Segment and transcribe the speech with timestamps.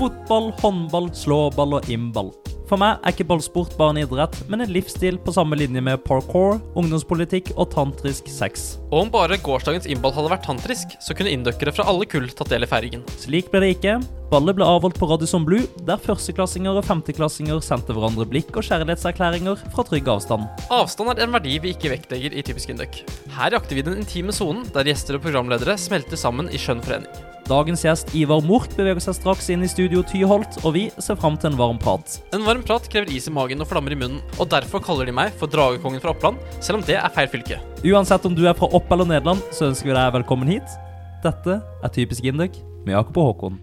[0.00, 2.30] Fotball, håndball, slåball og imball.
[2.70, 6.00] For meg er ikke ballsport bare en idrett, men en livsstil på samme linje med
[6.06, 8.78] parkour, ungdomspolitikk og tantrisk sex.
[8.88, 12.48] Og om bare gårsdagens imball hadde vært tantrisk, så kunne inndøkkere fra alle kull tatt
[12.54, 13.04] del i feiringen.
[13.20, 13.98] Slik ble det ikke.
[14.30, 19.64] Ballet ble avholdt på Radisson Blu, der førsteklassinger og femteklassinger sendte hverandre blikk og kjærlighetserklæringer
[19.72, 20.44] fra trygg avstand.
[20.70, 23.00] Avstand er en verdi vi ikke vektlegger i Typisk Induc.
[23.34, 27.10] Her jakter vi den intime sonen, der gjester og programledere smelter sammen i skjønn forening.
[27.50, 31.34] Dagens gjest Ivar Mork beveger seg straks inn i studio Tyholt, og vi ser fram
[31.34, 32.20] til en varm prat.
[32.30, 35.16] En varm prat krever is i magen og flammer i munnen, og derfor kaller de
[35.16, 37.58] meg for Dragekongen fra Oppland, selv om det er feil fylke.
[37.82, 40.78] Uansett om du er fra Opp- eller Nederland, så ønsker vi deg velkommen hit.
[41.26, 43.58] Dette er Typisk Indøk med Jakob og Håkon.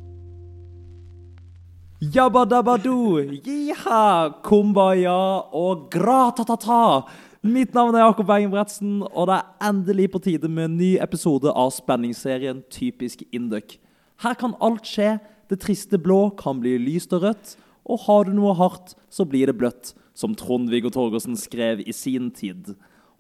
[1.98, 7.08] Jabbadabadu, jiha, kumbaya og gratatata.
[7.42, 11.50] Mitt navn er Jakob Engebretsen, og det er endelig på tide med en ny episode
[11.50, 13.80] av spenningsserien Typisk Indøk.
[14.22, 15.16] Her kan alt skje.
[15.50, 17.56] Det triste blå kan bli lyst og rødt,
[17.90, 22.30] og har du noe hardt, så blir det bløtt, som Trond-Viggo Torgersen skrev i sin
[22.30, 22.76] tid.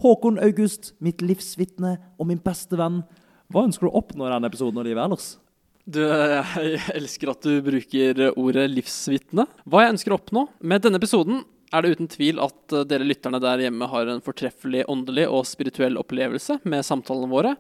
[0.05, 3.01] Håkon August, mitt livsvitne og min beste venn.
[3.49, 5.31] Hva ønsker du å oppnå i denne episoden av livet ellers?
[5.87, 9.45] Du, jeg elsker at du bruker ordet livsvitne.
[9.63, 13.39] Hva jeg ønsker å oppnå med denne episoden, er det uten tvil at dere lytterne
[13.43, 17.53] der hjemme har en fortreffelig åndelig og spirituell opplevelse med samtalene våre.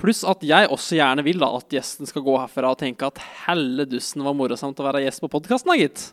[0.00, 3.20] Pluss at jeg også gjerne vil da at gjesten skal gå herfra og tenke at
[3.46, 6.08] helledussen var morsomt å være gjest på podkasten, da, gitt.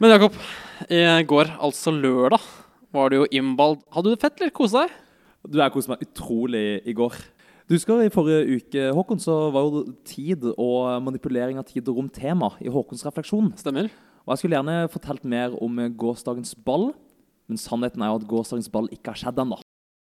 [0.00, 0.36] Men Jakob,
[0.88, 2.48] i går, altså lørdag,
[2.96, 3.80] var det jo Imbald.
[3.92, 5.00] Hadde du det fett, eller kose deg?
[5.44, 7.16] Du, jeg koste meg utrolig i går.
[7.64, 11.96] Du husker i forrige uke, Håkon, så var jo tid og manipulering av tid og
[11.96, 13.54] rom tema i Håkons refleksjon.
[13.56, 13.88] Stemmer.
[14.26, 16.90] Og Jeg skulle gjerne fortalt mer om gårsdagens ball,
[17.48, 19.62] men sannheten er jo at gårsdagens ball ikke har skjedd ennå.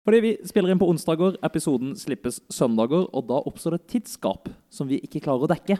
[0.01, 4.49] Fordi vi spiller inn på onsdager, episoden slippes søndager, og da oppstår det et tidsskap
[4.73, 5.77] som vi ikke klarer å dekke.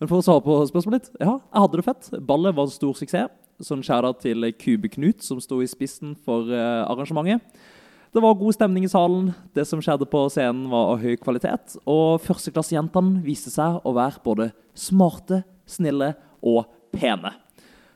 [0.00, 2.14] Men for å svare på spørsmålet ditt, ja, jeg hadde det fett.
[2.28, 3.32] Ballet var en stor suksess.
[3.64, 7.40] Sånn skjæra til Kube-Knut, som sto i spissen for eh, arrangementet.
[8.10, 9.28] Det var god stemning i salen.
[9.54, 11.76] Det som skjedde på scenen, var av høy kvalitet.
[11.86, 16.08] Og førsteklassejentene viste seg å være både smarte, snille
[16.42, 17.30] og pene.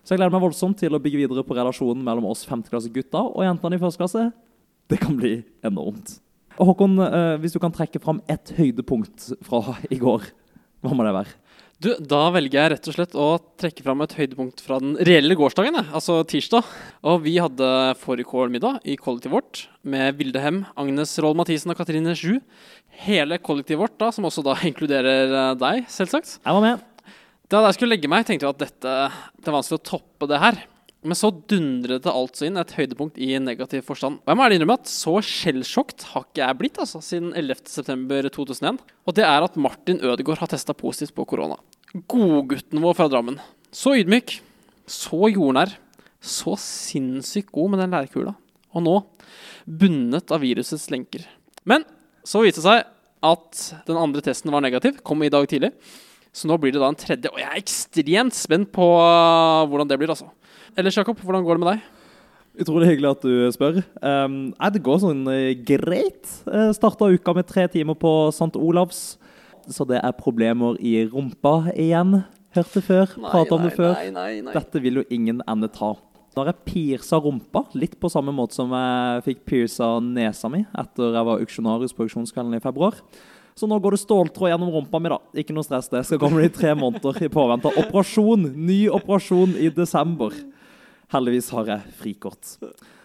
[0.07, 3.43] Så jeg gleder meg voldsomt til å bygge videre på relasjonen mellom oss femteklasse-gutter og
[3.43, 4.25] jentene i første klasse.
[4.87, 6.21] Det kan bli enormt.
[6.61, 10.31] Håkon, eh, hvis du kan trekke fram ett høydepunkt fra i går,
[10.85, 11.35] hva må det være?
[11.83, 13.29] Du, Da velger jeg rett og slett å
[13.61, 16.67] trekke fram et høydepunkt fra den reelle gårsdagen, altså tirsdag.
[17.03, 17.69] Og vi hadde
[18.01, 22.39] fårikålmiddag i kollektivet vårt med Vilde Hem, Agnes Roll Mathisen og Katrine Sju.
[23.05, 26.39] Hele kollektivet vårt, da, som også da inkluderer eh, deg, selvsagt.
[26.39, 27.11] Jeg var med.
[27.53, 28.95] Da jeg skulle legge meg, tenkte jeg at dette,
[29.43, 30.63] det er vanskelig å toppe det her.
[31.05, 34.23] Men så dundret det altså inn et høydepunkt i negativ forstand.
[34.25, 38.81] Og jeg må ærlig innrømme at så skjellsjokkt har ikke jeg blitt altså, siden 11.9.2001.
[39.05, 41.59] Og det er at Martin Ødegaard har testa positivt på korona.
[42.09, 43.37] Godgutten vår fra Drammen.
[43.75, 44.39] Så ydmyk,
[44.89, 45.77] så jordnær,
[46.25, 48.33] så sinnssykt god med den lærkula.
[48.73, 48.97] Og nå
[49.69, 51.27] bundet av virusets lenker.
[51.69, 51.85] Men
[52.25, 52.89] så viste det seg
[53.25, 55.73] at den andre testen var negativ, kom i dag tidlig.
[56.35, 59.91] Så nå blir det da en tredje, og jeg er ekstremt spent på uh, hvordan
[59.91, 60.11] det blir.
[60.11, 60.33] altså.
[60.75, 61.83] Ellers, Jakob, hvordan går det med deg?
[62.65, 63.77] Utrolig hyggelig at du spør.
[64.03, 64.39] Um,
[64.75, 66.31] det går sånn uh, greit.
[66.47, 68.55] Uh, Starta uka med tre timer på St.
[68.59, 69.05] Olavs.
[69.71, 72.25] Så det er problemer i rumpa igjen.
[72.55, 73.95] Hørte før, prata om det før.
[73.99, 74.55] Nei, nei, nei.
[74.55, 75.95] Dette vil jo ingen ende ta.
[76.35, 80.65] Da har jeg piersa rumpa, litt på samme måte som jeg fikk piersa nesa mi
[80.75, 82.99] etter jeg var auksjonarius på auksjonskvelden i februar.
[83.55, 85.21] Så nå går det ståltråd gjennom rumpa mi, da.
[85.39, 88.49] Ikke noe stress, det skal komme i tre måneder i påvente av operasjon.
[88.67, 90.35] Ny operasjon i desember.
[91.13, 92.55] Heldigvis har jeg frikort.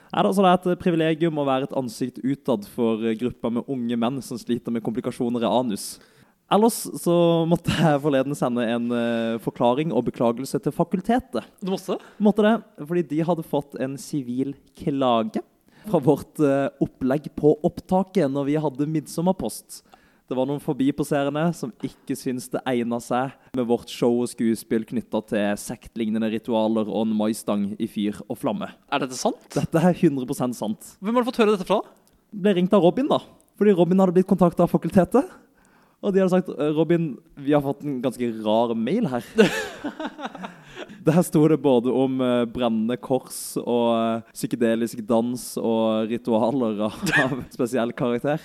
[0.09, 4.21] Er det, er et privilegium å være et ansikt utad for grupper med unge menn
[4.25, 5.91] som sliter med komplikasjoner i anus.
[6.49, 7.15] Ellers så
[7.45, 11.45] måtte jeg forleden sende en uh, forklaring og beklagelse til fakultetet.
[11.61, 11.99] Du måtte?
[12.17, 15.43] Måtte det, fordi de hadde fått en sivil klage
[15.85, 16.41] fra vårt
[16.81, 19.83] opplegg på opptaket når vi hadde midtsommerpost.
[20.29, 24.83] Det var noen forbipasserende som ikke syntes det egna seg med vårt show og skuespill
[24.85, 28.69] knytta til sektlignende ritualer og en maistang i fyr og flamme.
[28.93, 29.41] Er dette sant?
[29.55, 30.91] Dette er 100% sant.
[31.01, 31.79] Hvem har du fått høre dette fra?
[32.29, 33.23] Ble ringt av Robin, da.
[33.57, 35.33] Fordi Robin hadde blitt kontakta av fakultetet.
[36.05, 37.09] Og de hadde sagt Robin,
[37.41, 39.25] vi har fått en ganske rar mail her.
[41.07, 47.37] Der sto det både om uh, brennende kors og uh, psykedelisk dans og ritualer av,
[47.53, 48.41] spesiell karakter.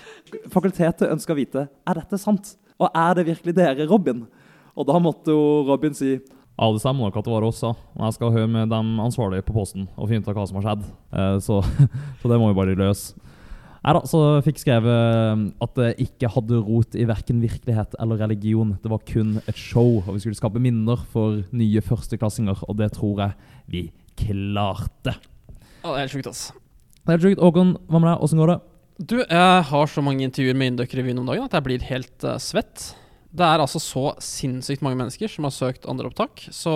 [0.53, 2.55] Fakultetet ønska å vite er dette sant.
[2.81, 4.25] Og er det virkelig dere, Robin?
[4.75, 6.17] Og da måtte jo Robin si
[6.55, 9.43] ja, det stemmer nok at det var oss, men Jeg skal høre med de ansvarlige
[9.43, 10.85] på posten og finne ut av hva som har skjedd.
[11.11, 11.57] Uh, så,
[12.21, 13.19] så, det må vi bare løse.
[13.85, 18.23] Nei da, så fikk skrevet um, at det ikke hadde rot i verken virkelighet eller
[18.23, 18.71] religion.
[18.81, 22.95] Det var kun et show, og vi skulle skape minner for nye førsteklassinger, og det
[22.97, 23.83] tror jeg vi
[24.17, 25.19] klarte.
[25.83, 26.47] Ja, det er helt sjukt, ass.
[27.03, 27.45] Det er helt sjukt.
[27.45, 28.25] Håkon, hva med deg?
[28.25, 28.59] Åssen går det?
[29.05, 32.39] Du, jeg har så mange intervjuer med Induc-revyen om dagen at jeg blir helt uh,
[32.41, 32.95] svett.
[33.35, 36.75] Det er altså så sinnssykt mange mennesker som har søkt andre opptak, så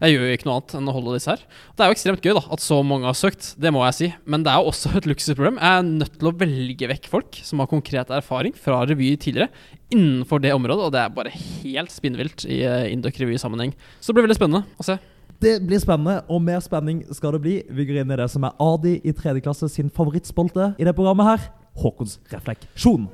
[0.00, 1.44] jeg gjør jo ikke noe annet enn å holde disse her.
[1.78, 4.08] Det er jo ekstremt gøy da, at så mange har søkt, det må jeg si,
[4.26, 5.60] men det er jo også et luksusproblem.
[5.62, 9.52] Jeg er nødt til å velge vekk folk som har konkret erfaring fra revy tidligere,
[9.94, 13.76] innenfor det området, og det er bare helt spinnvilt i uh, Induc-revy-sammenheng.
[14.02, 14.98] Så det blir veldig spennende å se.
[15.38, 17.56] Det blir spennende, og mer spenning skal det bli.
[17.70, 20.98] Vi går inn i det som er Adi i tredje klasse sin favorittspolte i det
[20.98, 21.50] programmet her.
[21.78, 23.06] Håkons refleksjon.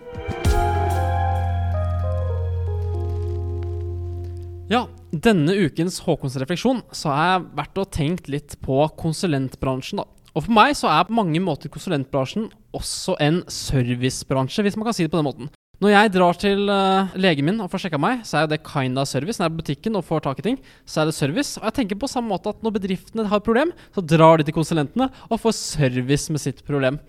[4.73, 10.07] Ja, denne ukens Håkons refleksjon så har jeg vært og tenkt litt på konsulentbransjen, da.
[10.33, 14.97] Og for meg så er på mange måter konsulentbransjen også en servicebransje, hvis man kan
[14.97, 15.53] si det på den måten.
[15.85, 18.97] Når jeg drar til uh, legen min og får sjekka meg, så er det kind
[19.05, 19.37] service.
[19.37, 20.59] Når jeg er på butikken og får tak i ting,
[20.89, 21.59] så er det service.
[21.61, 24.49] Og jeg tenker på samme måte at når bedriftene har et problem, så drar de
[24.49, 27.03] til konsulentene og får service med sitt problem.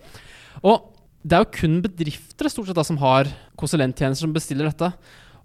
[0.60, 0.92] Og
[1.24, 4.92] det er jo kun bedrifter stort sett da, som har konsulenttjenester som bestiller dette.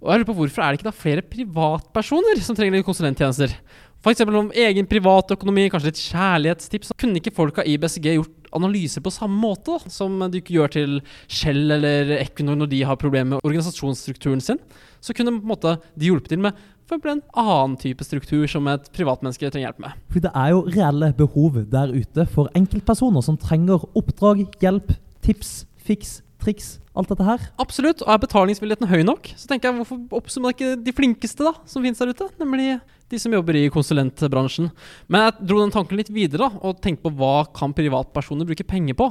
[0.01, 3.53] Og jeg lurer på Hvorfor er det ikke da flere privatpersoner som trenger konsulenttjenester?
[4.01, 4.23] F.eks.
[4.25, 6.95] om egen privatøkonomi, kanskje litt kjærlighetstips.
[6.97, 10.97] Kunne ikke folka i BCG gjort analyser på samme måte som de ikke gjør til
[11.29, 14.57] Shell eller Equinor når de har problemer med organisasjonsstrukturen sin?
[15.05, 16.57] Så kunne på en måte de hjulpet til med
[16.89, 20.01] for en annen type struktur som et privatmenneske trenger hjelp med.
[20.09, 25.61] For det er jo reelle behov der ute for enkeltpersoner som trenger oppdrag, hjelp, tips,
[25.85, 27.43] fiks, triks alt dette her.
[27.61, 28.03] Absolutt.
[28.03, 31.85] Og er betalingsvilligheten høy nok, så tenker jeg hvorfor oppsummerer ikke de flinkeste da, som
[31.85, 32.27] finnes der ute?
[32.41, 32.79] Nemlig
[33.11, 34.69] de som jobber i konsulentbransjen.
[35.11, 38.67] Men jeg dro den tanken litt videre da, og tenkte på hva kan privatpersoner bruke
[38.67, 39.09] penger på.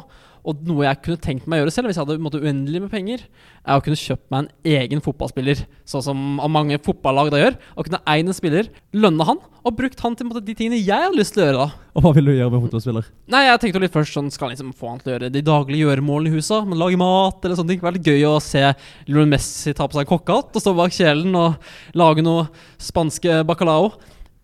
[0.48, 2.92] Og noe jeg kunne tenkt meg å gjøre selv hvis jeg hadde måtte, uendelig med
[2.92, 3.24] penger,
[3.60, 6.22] er å kunne kjøpt meg en egen fotballspiller, sånn som
[6.52, 7.58] mange fotballag da gjør.
[7.76, 11.04] Og kunne eid en spiller, lønne han, og brukt han til måte, de tingene jeg
[11.04, 11.66] hadde lyst til å gjøre.
[11.66, 11.88] da.
[11.92, 13.10] Og hva vil du gjøre med fotballspiller?
[13.34, 15.84] Nei, jeg tenkte litt først sånn, skal liksom få han til å gjøre de daglige
[15.84, 16.68] gjøremålene i huset.
[16.70, 17.84] Men lage mat eller sånne ting.
[17.98, 18.62] Litt gøy å se
[19.10, 22.48] Lionel Messi ta på seg kokkehatt og stå bak kjelen og lage noe
[22.80, 23.92] spanske bacalao.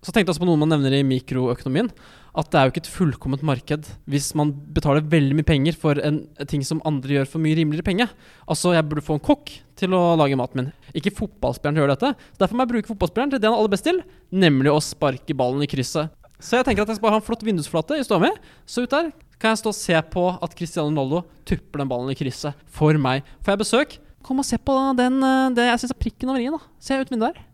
[0.05, 1.89] Så tenkte jeg også på noe man nevner i mikroøkonomien.
[2.37, 5.97] At det er jo ikke et fullkomment marked hvis man betaler veldig mye penger for
[6.05, 8.07] en, ting som andre gjør for mye rimeligere penge.
[8.45, 10.71] Altså, jeg burde få en kokk til å lage maten min.
[10.97, 12.29] Ikke fotballspilleren til å gjøre dette.
[12.41, 14.03] Derfor må jeg bruke fotballspilleren til det han er aller best til,
[14.45, 16.13] nemlig å sparke ballen i krysset.
[16.37, 18.31] Så jeg tenker at jeg skal bare ha en flott vindusflate i stua mi.
[18.69, 19.09] Så ut der
[19.41, 22.97] kan jeg stå og se på at Cristiano Ronaldo tupper den ballen i krysset for
[23.01, 23.25] meg.
[23.45, 26.45] Får jeg besøk, kom og se på den, eh, det jeg syns er prikken over
[26.45, 26.61] i-en.
[26.81, 27.45] Se ut vinduet der.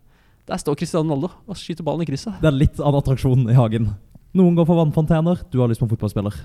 [0.50, 2.34] Der står Cristiano Ronaldo og skyter ballen i krysset.
[2.42, 3.92] Det er litt av en attraksjon i hagen.
[4.32, 6.36] Noen går for vannfontener, du har lyst på en fotballspiller.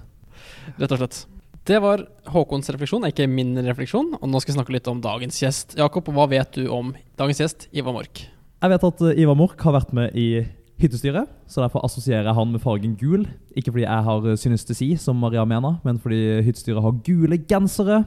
[0.76, 1.22] Rett og slett.
[1.68, 2.02] Det var
[2.32, 4.14] Håkons refleksjon, ikke min refleksjon.
[4.20, 5.76] Og nå skal vi snakke litt om dagens gjest.
[5.80, 8.22] Jakob, hva vet du om dagens gjest, Ivar Mork?
[8.64, 10.46] Jeg vet at uh, Ivar Mork har vært med i
[10.80, 13.26] hyttestyret, så derfor assosierer jeg han med fargen gul.
[13.56, 18.04] Ikke fordi jeg har uh, synestesi, som Maria mener, men fordi hyttestyret har gule gensere.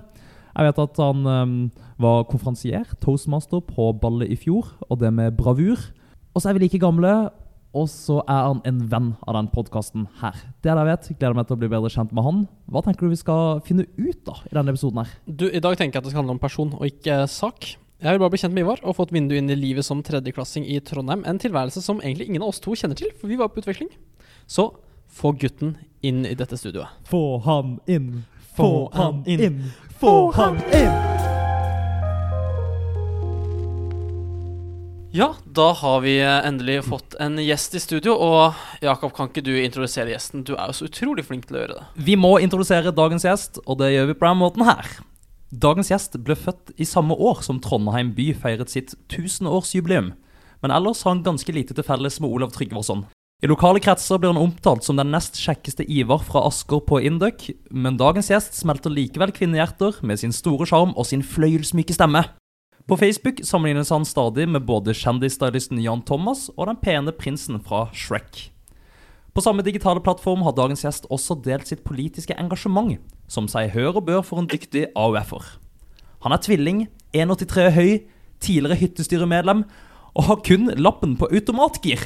[0.51, 1.59] Jeg vet at han um,
[2.01, 5.89] var konferansier, toastmaster, på ballet i fjor, og det med bravur.
[6.33, 7.31] Og så er vi like gamle,
[7.77, 10.39] og så er han en venn av den podkasten her.
[10.65, 11.11] Det jeg vet.
[11.21, 12.41] Gleder meg til å bli bedre kjent med han.
[12.67, 15.13] Hva tenker du vi skal finne ut da i denne episoden her?
[15.27, 17.73] Du, I dag tenker jeg at det skal handle om person og ikke sak.
[18.01, 20.03] Jeg vil bare bli kjent med Ivar og få et vindu inn i livet som
[20.03, 21.23] tredjeklassing i Trondheim.
[21.29, 23.93] En tilværelse som egentlig ingen av oss to kjenner til, for vi var på utveksling.
[24.51, 24.73] Så
[25.11, 26.91] få gutten inn i dette studioet.
[27.07, 28.25] Få han inn,
[28.57, 29.67] få han inn,
[30.01, 31.30] få han inn!
[35.13, 38.15] Ja, da har vi endelig fått en gjest i studio.
[38.15, 40.45] Og Jakob, kan ikke du introdusere gjesten?
[40.47, 41.87] Du er jo så utrolig flink til å gjøre det.
[42.07, 44.87] Vi må introdusere dagens gjest, og det gjør vi på den måten her.
[45.51, 50.13] Dagens gjest ble født i samme år som Trondheim by feiret sitt tusenårsjubileum.
[50.63, 53.09] Men ellers har han ganske lite til felles med Olav Tryggvason.
[53.43, 57.49] I lokale kretser blir han omtalt som den nest kjekkeste Ivar fra Asker på Induc,
[57.73, 62.29] men dagens gjest smelter likevel kvinnehjerter med sin store sjarm og sin fløyelsmyke stemme.
[62.91, 67.85] På Facebook sammenlignes han stadig med både kjendisstylisten Jan Thomas og den pene prinsen fra
[67.95, 68.49] Shrek.
[69.31, 72.97] På samme digitale plattform har dagens gjest også delt sitt politiske engasjement,
[73.31, 75.45] som seg hør og bør for en dyktig AUF-er.
[76.27, 76.81] Han er tvilling,
[77.15, 77.93] 1,83 høy,
[78.43, 79.63] tidligere hyttestyremedlem
[80.11, 82.03] og har kun lappen på automatgir.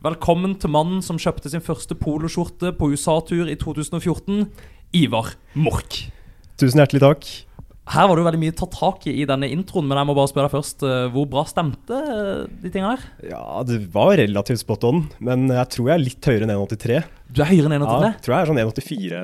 [0.00, 4.48] Velkommen til mannen som kjøpte sin første poloskjorte på USA-tur i 2014,
[4.96, 6.00] Ivar Mork.
[6.56, 7.28] Tusen hjertelig takk.
[7.88, 10.14] Her var det jo veldig mye tatt tak i i denne introen, men jeg må
[10.18, 10.82] bare spørre deg først.
[10.84, 13.06] eh, Hvor bra stemte eh, de tingene her?
[13.30, 17.00] Ja, det var relativt spot on, men jeg tror jeg er litt høyere enn 1,83.
[17.32, 17.88] Du er høyere enn 1,83?
[17.88, 19.22] Ja, jeg tror jeg er sånn 1,84.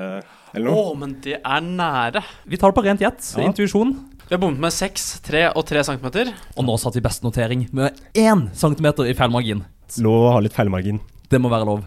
[0.55, 0.97] eller Å, noe.
[1.03, 2.23] men det er nære.
[2.49, 3.31] Vi tar det på rent gjett.
[3.37, 3.45] Ja.
[3.51, 3.95] Intuisjon.
[4.25, 6.31] Vi har bommet med 6, 3 og 3 centimeter.
[6.57, 9.61] Og nå satt vi best notering med 1 centimeter i feil margin.
[10.01, 10.97] Lov å ha litt feilmargin.
[11.29, 11.83] Det må være lov.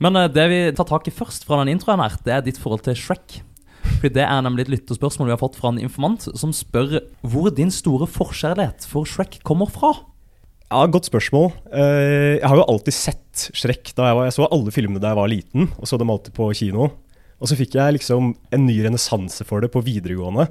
[0.00, 2.60] Men eh, det vi tar tak i først fra den introen her, det er ditt
[2.60, 3.40] forhold til Shrek.
[3.84, 7.50] Fordi Det er nemlig et lytterspørsmål vi har fått fra en informant som spør hvor
[7.54, 9.92] din store forkjærlighet for Shrek kommer fra.
[10.70, 11.50] Ja, Godt spørsmål.
[11.74, 13.92] Eh, jeg har jo alltid sett Shrek.
[13.96, 16.36] da Jeg, var, jeg så alle filmene da jeg var liten, og så dem alltid
[16.36, 16.92] på kino.
[17.40, 20.46] Og så fikk jeg liksom en ny renessanse for det på videregående.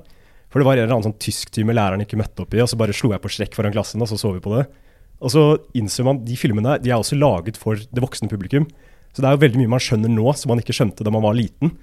[0.49, 2.77] For det var en eller annen sånn tysktime læreren ikke møtte opp i, og så
[2.81, 4.65] bare slo jeg på Shrek foran klassen, og så så vi på det.
[5.19, 5.43] Og så
[5.77, 8.65] innser man de filmene de er også laget for det voksne publikum.
[9.13, 11.25] Så det er jo veldig mye man skjønner nå som man ikke skjønte da man
[11.25, 11.73] var liten.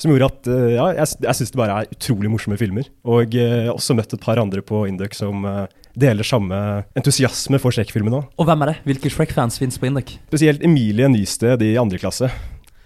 [0.00, 2.88] Som gjorde at eh, ja, jeg, jeg syns det bare er utrolig morsomme filmer.
[3.04, 5.66] Og eh, også møtt et par andre på Induc som eh,
[6.00, 6.56] deler samme
[6.96, 8.30] entusiasme for Shrek-filmene òg.
[8.40, 8.78] Og hvem er det?
[8.88, 10.16] Hvilke Shrek-fans fins på Induc?
[10.30, 12.30] Spesielt Emilie Nysted i andre klasse.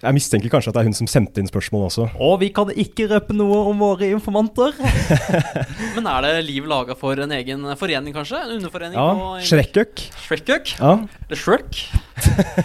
[0.04, 2.06] Jeg mistenker kanskje at det er hun som sendte inn spørsmål også.
[2.20, 4.76] Og vi kan ikke røpe noe om våre informanter.
[5.96, 8.42] Men er det liv laga for en egen forening, kanskje?
[8.44, 8.98] En underforening?
[8.98, 10.04] Ja, Shrekkøk.
[10.26, 10.74] Shrek-øk?
[10.78, 10.94] Ja,
[11.28, 11.84] Eller Shrek?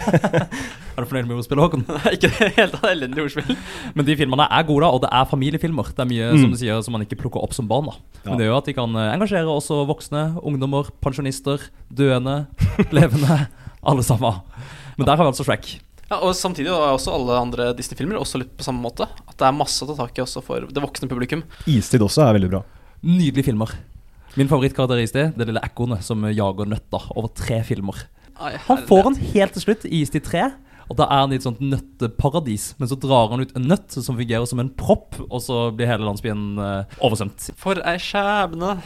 [1.00, 1.84] Er du fornøyd med ordspillet, Håkon?
[2.14, 3.54] ikke det helt tatt elendig ordspill.
[3.96, 5.92] Men de filmene er gode, da, og det er familiefilmer.
[5.96, 6.42] Det er mye Mm.
[6.42, 7.88] som du sier, som man ikke plukker opp som barn.
[7.88, 7.94] da.
[8.26, 12.42] Men det gjør at de kan eh, engasjere også voksne, ungdommer, pensjonister, døende,
[12.92, 13.38] levende.
[13.80, 14.42] Alle sammen.
[14.98, 15.70] Men der har vi altså Shrek.
[16.10, 19.06] Ja, og samtidig er også alle andre Disney-filmer også litt på samme måte.
[19.30, 21.44] At det er masse å ta tak i også for det voksne publikum.
[21.70, 22.64] Istid også er veldig bra.
[23.06, 23.76] Nydelige filmer.
[24.38, 28.02] Min favorittkarakter i Istid, det lille ekornet som jager nøtter over tre filmer.
[28.40, 30.50] Ai, Han får den helt til slutt i Istid 3.
[30.90, 33.94] Og da er han i et sånt nøtteparadis, men så drar han ut en nøtt
[33.94, 37.52] som fungerer som en propp, og så blir hele landsbyen eh, oversvømt.
[37.60, 38.80] For ei skjebne.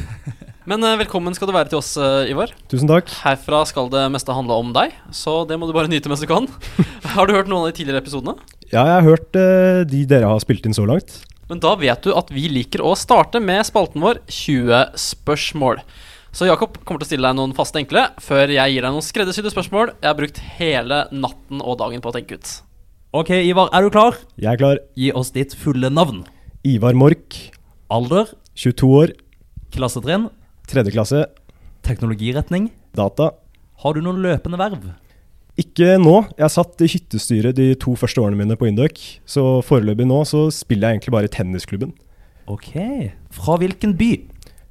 [0.68, 2.50] Men eh, velkommen skal du være til oss, eh, Ivar.
[2.68, 3.08] Tusen takk.
[3.22, 6.28] Herfra skal det meste handle om deg, så det må du bare nyte mens du
[6.28, 6.48] kan.
[7.14, 8.36] Har du hørt noen av de tidligere episodene?
[8.68, 11.22] Ja, jeg har hørt eh, de dere har spilt inn så langt.
[11.50, 15.80] Men da vet du at vi liker å starte med spalten vår 20 spørsmål.
[16.30, 19.02] Så Jakob kommer til å stille deg noen faste enkle før jeg gir deg noen
[19.02, 22.52] skreddersydde spørsmål jeg har brukt hele natten og dagen på å tenke ut.
[23.10, 24.20] Ok, Ivar, er du klar?
[24.38, 24.78] Jeg er klar.
[24.94, 26.22] Gi oss ditt fulle navn.
[26.62, 27.40] Ivar Mork,
[27.90, 29.16] Alder, 22 år,
[29.74, 30.28] klassetrinn,
[30.70, 31.24] tredje klasse,
[31.86, 32.70] teknologiretning.
[32.96, 33.30] data.
[33.82, 34.90] Har du noen løpende verv?
[35.60, 36.14] Ikke nå.
[36.38, 40.46] Jeg satt i hyttestyret de to første årene mine på Induc, så foreløpig nå så
[40.54, 41.94] spiller jeg egentlig bare i tennisklubben.
[42.50, 42.72] Ok.
[43.34, 44.10] Fra hvilken by?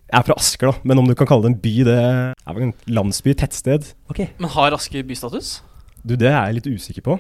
[0.10, 2.54] Jeg er fra Asker, da, men om du kan kalle det en by, det er
[2.56, 3.92] vel en landsby, tettsted.
[4.10, 4.24] Ok.
[4.42, 5.60] Men har Asker bystatus?
[6.02, 7.20] Du, det er jeg litt usikker på.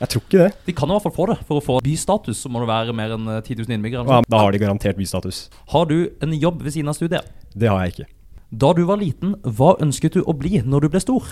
[0.00, 0.52] Jeg tror ikke det.
[0.64, 1.36] De kan i hvert fall få det.
[1.44, 4.06] For å få bystatus så må det være mer enn eh, 10 000 innbyggere.
[4.08, 5.42] Ja, da har de garantert bystatus.
[5.74, 7.28] Har du en jobb ved siden av studiet?
[7.52, 8.08] Det har jeg ikke.
[8.50, 11.26] Da du var liten, hva ønsket du å bli når du ble stor?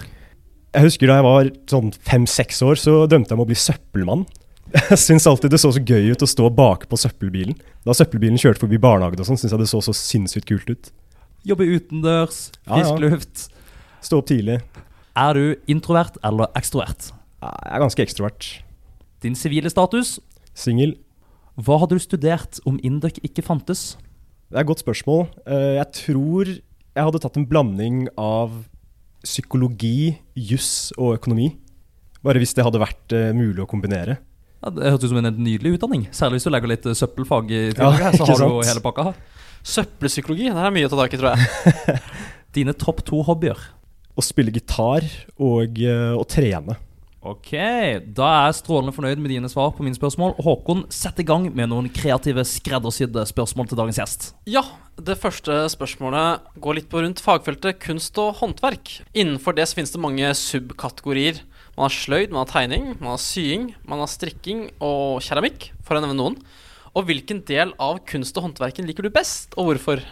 [0.74, 4.26] Jeg husker da jeg var sånn fem-seks år, så drømte jeg om å bli søppelmann.
[4.90, 7.54] Jeg syntes alltid det så så gøy ut å stå bakpå søppelbilen.
[7.88, 10.90] Da søppelbilen kjørte forbi barnehagen og sånn, syntes jeg det så så sinnssykt kult ut.
[11.48, 12.90] Jobbe utendørs, Ja, ja.
[13.00, 13.46] luft.
[14.04, 14.58] Stå opp tidlig.
[15.16, 17.08] Er du introvert eller ekstrovert?
[17.40, 18.50] Jeg er ganske ekstrovert.
[19.24, 20.18] Din sivile status?
[20.52, 20.98] Singel.
[21.56, 23.94] Hva hadde du studert om Induc ikke fantes?
[24.52, 25.30] Det er et godt spørsmål.
[25.48, 26.52] Eh, Jeg tror
[26.98, 28.52] jeg hadde tatt en blanding av
[29.22, 31.52] psykologi, juss og økonomi.
[32.26, 34.18] Bare hvis det hadde vært uh, mulig å kombinere.
[34.58, 36.08] Ja, det hørtes ut som en nydelig utdanning.
[36.14, 38.00] Særlig hvis du legger litt eh, søppelfag i Ja, tillegg.
[38.02, 39.04] her, så har har du hele pakka.
[39.12, 39.44] her.
[39.62, 42.00] Søppelpsykologi, det er mye å ta tak i, tror jeg.
[42.58, 43.60] Dine topp to hobbyer?
[44.18, 45.06] Å spille gitar
[45.38, 46.74] og uh, å trene.
[47.18, 47.50] Ok,
[48.14, 50.36] da er jeg strålende fornøyd med dine svar på mine spørsmål.
[50.44, 54.26] Håkon, sett i gang med noen kreative, skreddersydde spørsmål til dagens gjest.
[54.46, 54.62] Ja,
[55.02, 59.00] det første spørsmålet går litt på rundt fagfeltet kunst og håndverk.
[59.18, 61.42] Innenfor det så finnes det mange subkategorier.
[61.74, 65.98] Man har sløyd, man har tegning, man har sying, man har strikking og keramikk, for
[65.98, 66.38] å nevne noen.
[66.94, 70.06] Og hvilken del av kunst og håndverken liker du best, og hvorfor?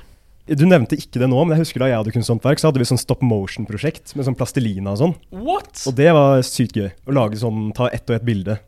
[0.47, 2.87] Du nevnte ikke det nå, men jeg husker da jeg hadde kunsthåndverk, så hadde vi
[2.87, 5.15] sånn stop motion-prosjekt med sånn plastelina og sånn.
[5.35, 5.81] What?
[5.91, 6.93] Og det var sykt gøy.
[7.07, 8.61] Å lage sånn, ta ett og ett bilde.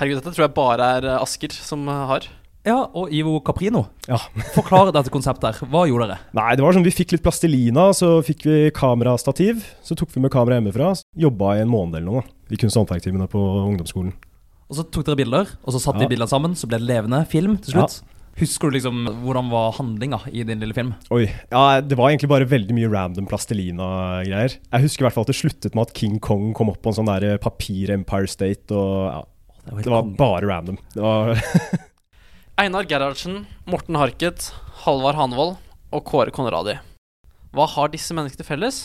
[0.00, 2.28] Herregud, dette tror jeg bare er eh, Asker som eh, har.
[2.68, 3.84] Ja, og Ivo Caprino.
[4.08, 4.18] Ja.
[4.56, 5.68] Forklar dette konseptet her.
[5.72, 6.18] Hva gjorde dere?
[6.38, 9.60] Nei, det var sånn vi fikk litt plastelina, så fikk vi kamerastativ.
[9.84, 10.94] Så tok vi med kamera hjemmefra.
[11.18, 14.14] Jobba i en måned eller noe da, i kunst- og håndverktimene på ungdomsskolen.
[14.68, 16.06] Og så tok dere bilder, og så satte Ja.
[16.08, 18.00] de bildene sammen, så ble det levende film til slutt.
[18.38, 20.92] Husker du liksom hvordan var handlinga i din lille film?
[21.14, 21.24] Oi.
[21.50, 24.58] Ja, det var egentlig bare veldig mye random plastelina-greier.
[24.60, 26.92] Jeg husker i hvert fall at det sluttet med at King Kong kom opp på
[26.92, 29.22] en sånn der papir-Empire State, og ja,
[29.66, 30.78] Det var det var bare random.
[30.94, 31.34] Det var
[32.62, 34.52] Einar Gerhardsen, Morten Harket,
[34.84, 35.56] Halvard Hanvold
[35.94, 36.78] og Kåre Konradi.
[37.54, 38.78] Hva har disse menneskene til felles?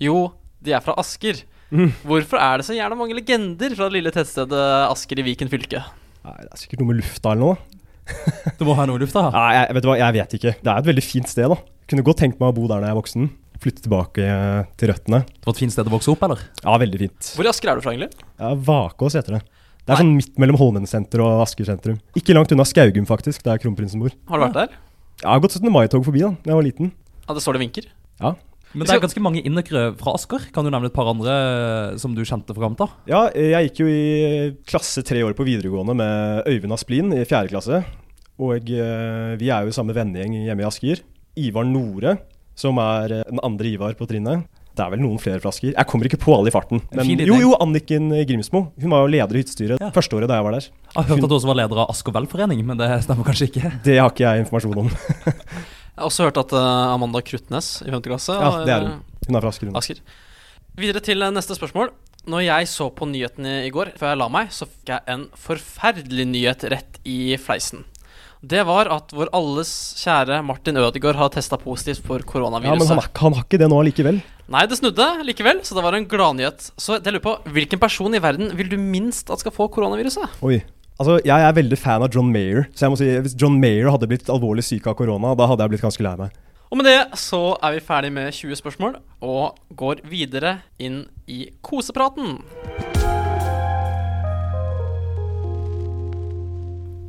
[0.00, 0.32] Jo,
[0.64, 1.44] de er fra Asker.
[1.74, 1.90] Mm.
[2.06, 5.80] Hvorfor er det så gjerne mange legender fra det lille tettstedet Asker i Viken fylke?
[6.24, 7.80] Nei, det er sikkert noe med lufta eller noe.
[8.58, 9.28] Det må ha noe i lufta.
[9.34, 10.52] Nei, jeg, vet du hva, jeg vet ikke.
[10.60, 11.56] Det er et veldig fint sted, da.
[11.90, 13.26] Kunne godt tenkt meg å bo der når jeg er voksen.
[13.64, 15.20] Flytte tilbake eh, til røttene.
[15.28, 16.42] Det var et fint sted å vokse opp, eller?
[16.62, 17.30] Ja, veldig fint.
[17.38, 18.24] Hvor i Asker er du fra, egentlig?
[18.40, 19.42] Ja, Vakås heter det.
[19.84, 21.98] Det er sånn midt mellom Holmen senter og Asker sentrum.
[22.16, 24.14] Ikke langt unna Skaugum, faktisk, der kronprinsen bor.
[24.30, 24.76] Har du vært der?
[25.20, 25.68] Ja, Jeg har gått 17.
[25.72, 26.92] mai-tog forbi da da jeg var liten.
[27.24, 27.88] Ja, det står det vinker.
[28.74, 30.48] Men det er ganske mange innrykkere fra Asker.
[30.54, 32.96] Kan du nevne et par andre eh, som du kjente fra av?
[33.10, 37.22] Ja, eh, jeg gikk jo i klasse tre år på videregående med Øyvind Asplin i
[37.28, 37.84] fjerde klasse.
[38.42, 41.04] Og eh, vi er jo samme vennegjeng hjemme i Asker.
[41.38, 42.16] Ivar Nore,
[42.58, 44.48] som er eh, den andre Ivar på trinnet.
[44.74, 45.70] Det er vel noen flere fra Asker.
[45.70, 46.82] Jeg kommer ikke på alle i farten.
[46.98, 48.64] Men jo, jo, Anniken Grimsmo.
[48.74, 49.92] Hun var jo leder i hyttestyret Ja.
[49.94, 50.66] første året da jeg var der.
[50.66, 53.52] Jeg har hørt at du også var leder av Asker velforening, men det stemmer kanskje
[53.52, 53.70] ikke?
[53.86, 54.90] Det har ikke jeg informasjon om.
[55.94, 58.00] Jeg har også hørt at eh, Amanda Krutnes i 5.
[58.02, 59.02] klasse Ja, det er eh, hun.
[59.28, 59.70] Hun er fra Asker.
[59.78, 60.00] Asker.
[60.76, 61.92] Videre til eh, neste spørsmål.
[62.26, 65.26] Når jeg så på nyhetene i går, før jeg la meg, så fikk jeg en
[65.38, 67.84] forferdelig nyhet rett i fleisen.
[68.44, 69.70] Det var at vår alles
[70.02, 72.74] kjære Martin Ødegaard har testa positivt for koronaviruset.
[72.74, 74.18] Ja, men han, er- han har ikke det nå likevel?
[74.52, 76.66] Nei, det snudde likevel, så det var en gladnyhet.
[76.76, 80.40] Så jeg lurer på, hvilken person i verden vil du minst at skal få koronaviruset?
[80.44, 80.58] Oi.
[80.94, 82.68] Altså, Jeg er veldig fan av John Mayer.
[82.70, 85.66] Så jeg må si, hvis John Mayer hadde blitt alvorlig syk av korona, da hadde
[85.66, 86.36] jeg blitt ganske lei meg.
[86.70, 91.48] Og med det så er vi ferdig med 20 spørsmål, og går videre inn i
[91.66, 92.38] kosepraten.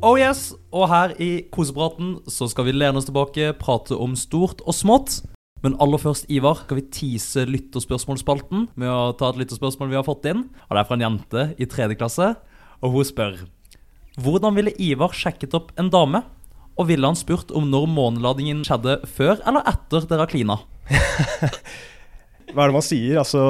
[0.02, 4.66] Oh yes, og her i kosepraten så skal vi lene oss tilbake, prate om stort
[4.66, 5.20] og smått.
[5.62, 10.06] Men aller først, Ivar, skal vi tease lytterspørsmålsspalten med å ta et lytterspørsmål vi har
[10.06, 10.48] fått inn.
[10.66, 12.34] Og det er fra en jente i tredje klasse,
[12.82, 13.46] og hun spør
[14.16, 16.22] Hvordan ville Ivar sjekket opp en dame?
[16.76, 20.58] Og ville han spurt om når måneladingen skjedde før eller etter dere har klina?
[22.52, 23.18] Hva er det man sier?
[23.20, 23.40] Altså,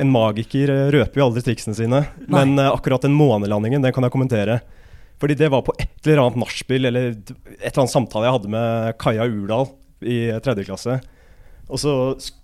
[0.00, 2.00] En magiker eh, røper jo aldri triksene sine.
[2.30, 4.60] Men eh, akkurat den månelandingen, den kan jeg kommentere.
[5.22, 8.54] Fordi det var på et eller annet nachspiel eller et eller annet samtale jeg hadde
[8.54, 9.68] med Kaja Urdal
[10.02, 10.98] i tredje klasse.
[11.70, 11.92] Og så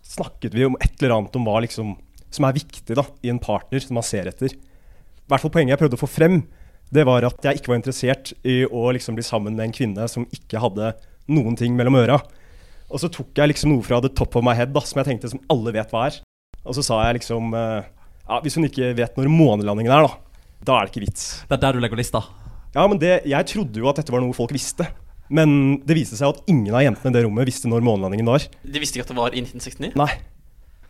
[0.06, 1.96] snakket vi om et eller annet om hva liksom,
[2.30, 4.54] som er viktig da, i en partner som man ser etter.
[4.54, 6.40] I hvert fall Poenget jeg prøvde å få frem,
[6.94, 10.06] det var at jeg ikke var interessert i å liksom bli sammen med en kvinne
[10.10, 10.92] som ikke hadde
[11.30, 12.18] noen ting mellom øra.
[12.90, 15.12] Og så tok jeg liksom noe fra the top of my head da, som jeg
[15.12, 16.18] tenkte som alle vet hva er.
[16.64, 17.86] Og så sa jeg liksom eh,
[18.26, 21.28] Ja, hvis hun ikke vet når månelandingen er, da, da er det ikke vits.
[21.46, 22.24] Det er der du legger lista.
[22.74, 24.88] Ja, men det, Jeg trodde jo at dette var noe folk visste.
[25.30, 28.48] Men det viste seg at ingen av jentene i det rommet visste når månelandingen var.
[28.66, 29.94] De visste ikke at det var i 1969.
[29.98, 30.10] Nei.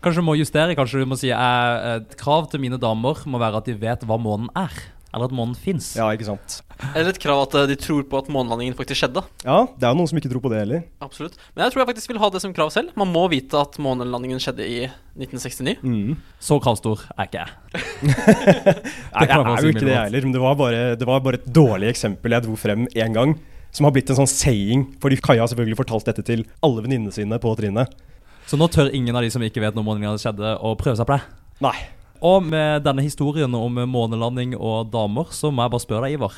[0.01, 3.41] Kanskje du må justere, kanskje du må si eh, et krav til mine damer må
[3.41, 4.73] være at de vet hva månen er.
[5.11, 5.93] Eller at månen fins.
[5.99, 6.61] Ja, ikke sant.
[6.95, 9.23] Eller et krav at eh, de tror på at månelandingen faktisk skjedde.
[9.43, 10.85] Ja, det er jo noen som ikke tror på det heller.
[11.03, 11.35] Absolutt.
[11.55, 12.95] Men jeg tror jeg faktisk vil ha det som krav selv.
[13.01, 14.79] Man må vite at månelandingen skjedde i
[15.19, 15.83] 1969.
[15.83, 16.15] Mm.
[16.39, 17.85] Så kravstor er ikke jeg.
[18.07, 20.29] Nei, jeg er jo ikke det, jeg heller.
[20.29, 23.35] Men det var, bare, det var bare et dårlig eksempel jeg dro frem én gang.
[23.75, 24.89] Som har blitt en sånn saying.
[25.03, 27.99] Fordi Kaja har selvfølgelig fortalt dette til alle venninnene sine på trinnet.
[28.47, 31.07] Så nå tør ingen av de som ikke vet når månelandingen skjedde, å prøve seg
[31.11, 31.23] på det.
[31.67, 31.79] Nei.
[32.21, 36.35] Og med denne historien om månelanding og damer, så må jeg bare spørre deg, Ivar.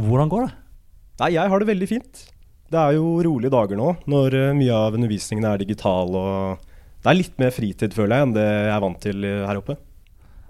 [0.00, 0.52] Hvordan går det?
[1.20, 2.24] Nei, jeg har det veldig fint.
[2.70, 6.66] Det er jo rolige dager nå, når eh, mye av undervisningen er digital og
[7.00, 9.58] Det er litt mer fritid, føler jeg, enn det jeg er vant til eh, her
[9.58, 9.74] oppe.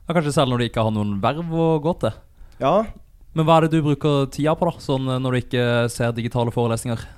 [0.04, 2.12] Ja, kanskje selv når du ikke har noen verv å gå til.
[2.60, 2.74] Ja,
[3.32, 4.82] Men hva er det du bruker tida på, da?
[4.84, 7.08] Sånn eh, når du ikke ser digitale forelesninger?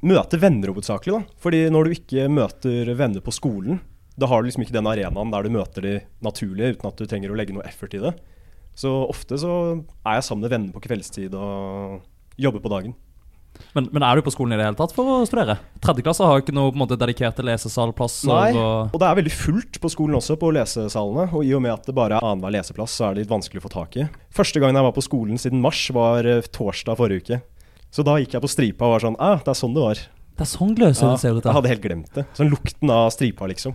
[0.00, 1.38] møte venner hovedsakelig, da.
[1.44, 3.80] Fordi når du ikke møter venner på skolen,
[4.20, 7.08] da har du liksom ikke den arenaen der du møter de naturlige uten at du
[7.08, 8.14] trenger å legge noe effort i det.
[8.78, 9.52] Så ofte så
[10.06, 12.00] er jeg sammen med venner på kveldstid og
[12.40, 12.94] jobber på dagen.
[13.74, 15.56] Men, men er du på skolen i det hele tatt for å studere?
[15.82, 18.30] Tredje klasse har ikke noe på en måte dedikerte lesesalplasser.
[18.30, 18.94] Nei, Og...
[18.94, 21.26] og det er veldig fullt på skolen også, på lesesalene.
[21.34, 23.60] Og i og med at det bare er annenhver leseplass, så er det litt vanskelig
[23.60, 24.06] å få tak i.
[24.38, 27.40] Første gangen jeg var på skolen siden mars, var eh, torsdag forrige uke.
[27.90, 30.04] Så da gikk jeg på stripa og var sånn ah, det er sånn det var.
[30.38, 31.44] Det er sånn gløshaugen Ja, ser ut.
[31.44, 32.24] jeg hadde helt glemt det.
[32.38, 33.74] Sånn lukten av stripa, liksom.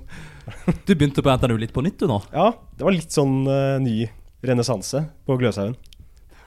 [0.86, 2.20] Du begynte på NTNU litt på nytt, du nå.
[2.34, 4.06] Ja, det var litt sånn uh, ny
[4.46, 5.76] renessanse på Gløshaugen.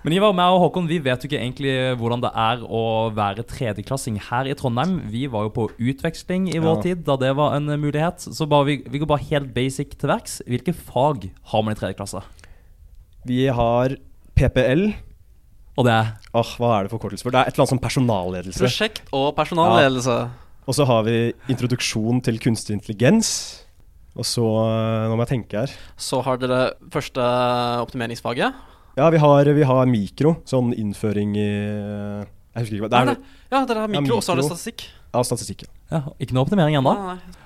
[0.07, 2.83] Men Ivar, meg og Håkon vi vet jo ikke egentlig hvordan det er å
[3.17, 5.01] være tredjeklassing her i Trondheim.
[5.11, 6.83] Vi var jo på utveksling i vår Ja.
[6.87, 8.23] tid da det var en mulighet.
[8.23, 10.39] Så bare, vi, vi går bare helt basic til verks.
[10.47, 12.23] Hvilke fag har man i tredje klasse?
[13.27, 13.97] Vi har
[14.39, 14.93] PPL.
[15.79, 17.35] Og det er Åh, hva er det forkortelse for?
[17.35, 18.63] Det er et eller annet som personalledelse.
[18.63, 20.17] Prosjekt og personalledelse.
[20.69, 23.65] Og så har vi introduksjon til kunstig intelligens.
[24.19, 27.23] Og så, eh, nå må jeg tenke her Så har dere første
[27.85, 28.55] optimeringsfaget.
[28.99, 30.33] Ja, vi har, vi har mikro.
[30.49, 32.25] Sånn innføring i eh,
[32.57, 33.11] Jeg husker ikke hva det er.
[33.13, 34.89] Nei, Ja, dere har mikro, og så har dere statistikk.
[35.15, 35.63] Ja, statistikk.
[35.63, 35.71] ja.
[35.95, 36.95] ja, ikke noe optimering ennå.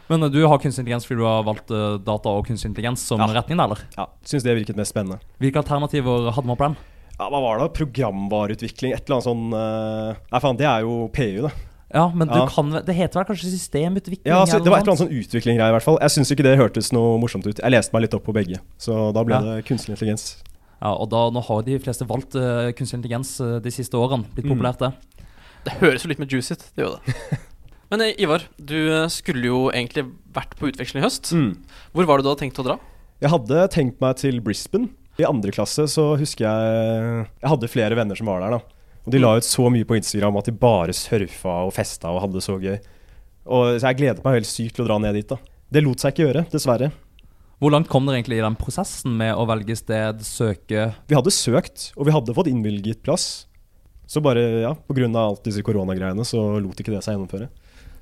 [0.08, 1.68] Men eh, du har kunstig intelligens fordi du har valgt
[2.08, 3.28] data og kunstig intelligens som Ja.
[3.36, 3.84] retning, eller?
[3.98, 5.20] Ja, Syns det virket mest spennende.
[5.42, 6.78] Hvilke alternativer hadde man på den?
[7.18, 7.68] Ja, hva var det?
[7.76, 8.96] Programvareutvikling?
[8.96, 11.52] Et eller annet sånn Nei, faen, det er jo PU, det.
[11.92, 12.46] Ja, men du Ja.
[12.48, 14.24] kan, det heter vel kanskje systemutvikling?
[14.24, 15.98] Ja, altså, Det var et eller annet sånn utviklinggreie, i hvert fall.
[16.00, 17.58] Jeg syns ikke det hørtes noe morsomt ut.
[17.60, 19.40] Jeg leste meg litt opp på begge, så da ble Ja.
[19.40, 20.42] det kunstig intelligens.
[20.80, 24.24] Ja, og da, nå har de fleste valgt uh, kunstig intelligens uh, de siste årene.
[24.34, 24.56] Blitt Mm.
[24.58, 24.92] populært, det.
[25.64, 26.64] Det høres jo litt med juice ut.
[26.74, 27.14] Det gjør det.
[27.92, 31.30] Men eh, Ivar, du skulle jo egentlig vært på utveksling i høst.
[31.36, 31.56] Mm.
[31.94, 32.78] Hvor var det du hadde tenkt å dra?
[33.20, 34.88] Jeg hadde tenkt meg til Brisbane.
[35.20, 38.60] I andre klasse så husker jeg Jeg hadde flere venner som var der, da.
[39.02, 42.22] Og de la ut så mye på Instagram at de bare surfa og festa og
[42.22, 42.76] hadde det så gøy.
[43.50, 45.38] Og Så jeg gledet meg helt sykt til å dra ned dit, da.
[45.72, 46.92] Det lot seg ikke gjøre, dessverre.
[47.62, 51.34] Hvor langt kom dere egentlig i den prosessen med å velge sted, søke Vi hadde
[51.34, 53.46] søkt, og vi hadde fått innvilget plass.
[54.10, 55.08] Så bare, ja, pga.
[55.18, 57.48] alt disse koronagreiene, så lot ikke det seg gjennomføre.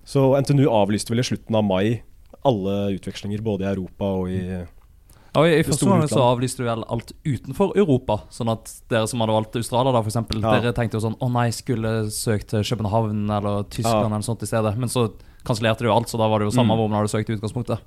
[0.04, 2.00] Så NTNU avlyste vel i slutten av mai
[2.48, 4.40] alle utvekslinger, både i Europa og i
[5.34, 8.20] Ja, I, første omgang gang så avlyste du vel alt utenfor Europa.
[8.34, 10.58] Sånn at dere som hadde valgt Australia, da, for eksempel, Ja.
[10.60, 14.16] dere tenkte jo sånn Å nei, skulle søkt til København eller Tyskland Ja.
[14.16, 14.76] eller sånt i stedet.
[14.76, 15.12] Men så
[15.46, 16.78] kansellerte du alt, så da var det jo samme Mm.
[16.78, 17.78] hvor man hadde søkt i utgangspunktet.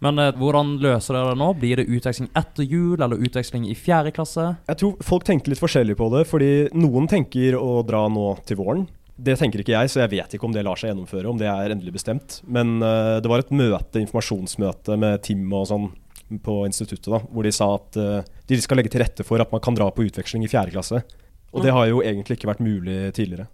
[0.00, 1.52] Men eh, hvordan løser dere det nå?
[1.60, 4.56] Blir det utveksling etter jul, eller utveksling i fjerde klasse?
[4.66, 8.56] Jeg tror folk tenker litt forskjellig på det, fordi noen tenker å dra nå til
[8.56, 8.88] våren.
[9.22, 11.46] Det tenker ikke jeg, så jeg vet ikke om det lar seg gjennomføre, om det
[11.46, 12.40] er endelig bestemt.
[12.48, 15.90] Men uh, det var et møte, informasjonsmøte med Tim og sånn
[16.38, 19.50] på instituttet, da, hvor de sa at uh, de skal legge til rette for at
[19.50, 21.02] man kan dra på utveksling i fjerde klasse.
[21.50, 23.48] Og det har jo egentlig ikke vært mulig tidligere.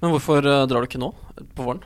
[0.00, 1.10] Men hvorfor uh, drar du ikke nå?
[1.56, 1.84] På våren?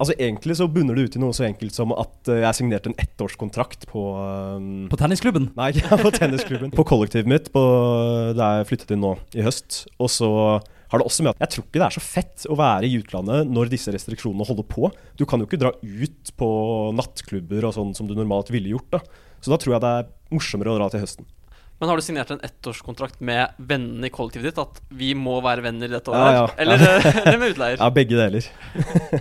[0.00, 2.92] Altså Egentlig så bunner det ut i noe så enkelt som at uh, jeg signerte
[2.92, 4.04] en ettårskontrakt på
[4.92, 5.50] På tennisklubben?
[5.56, 6.74] Nei, ikke på tennisklubben.
[6.76, 7.64] På kollektivet mitt på,
[8.36, 9.84] der jeg flyttet inn nå i høst.
[10.00, 10.30] Og så
[10.90, 12.96] har det også med at jeg tror ikke det er så fett å være i
[12.98, 14.88] utlandet når disse restriksjonene holder på.
[15.18, 16.48] Du kan jo ikke dra ut på
[16.98, 18.96] nattklubber og sånn som du normalt ville gjort.
[18.96, 19.28] da.
[19.40, 21.28] Så da tror jeg det er morsommere å dra til høsten.
[21.80, 24.58] Men har du signert en ettårskontrakt med vennene i kollektivet ditt?
[24.60, 26.36] At vi må være venner i dette året?
[26.36, 26.42] ja.
[26.42, 26.48] ja.
[26.60, 27.80] Eller, eh, eller med utleier?
[27.80, 28.48] Ja, begge deler.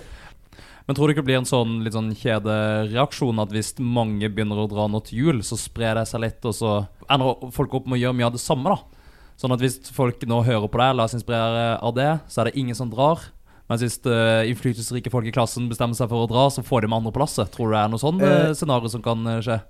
[0.90, 4.60] Men tror du ikke det blir en sånn litt sånn kjedereaksjon at hvis mange begynner
[4.60, 6.72] å dra nå til jul, så sprer det seg litt, og så
[7.06, 9.06] ender folk opp med å gjøre mye av det samme, da?
[9.40, 12.50] Sånn at hvis folk nå hører på deg, lar seg inspirere av det, så er
[12.50, 13.22] det ingen som drar.
[13.70, 16.90] Mens hvis uh, innflytelsesrike folk i klassen bestemmer seg for å dra, så får de
[16.90, 17.48] med andre plasser.
[17.54, 19.62] Tror du det er noe sånn uh, scenario som kan skje?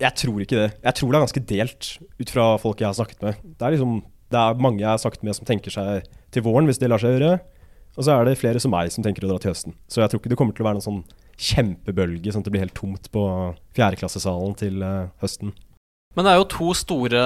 [0.00, 0.68] Jeg tror ikke det.
[0.84, 3.34] Jeg tror det er ganske delt, ut fra folk jeg har snakket med.
[3.56, 6.66] Det er liksom det er mange jeg har snakket med som tenker seg til våren,
[6.66, 7.36] hvis det lar seg gjøre.
[7.96, 9.76] Og så er det flere som meg som tenker å dra til høsten.
[9.88, 11.04] Så jeg tror ikke det kommer til å være noen sånn
[11.36, 13.22] kjempebølge, sånn at det blir helt tomt på
[13.76, 15.54] fjerdeklassesalen til eh, høsten.
[16.16, 17.22] Men det er jo to store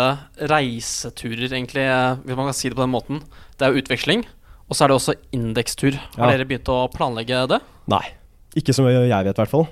[0.51, 3.21] reiseturer, egentlig, eh, hvis man kan si det på den måten.
[3.59, 4.25] Det er jo utveksling,
[4.69, 5.99] og så er det også indekstur.
[6.19, 6.37] Har Ja.
[6.37, 7.61] dere begynt å planlegge det?
[7.89, 8.05] Nei.
[8.55, 9.69] Ikke som jeg vet, i hvert fall.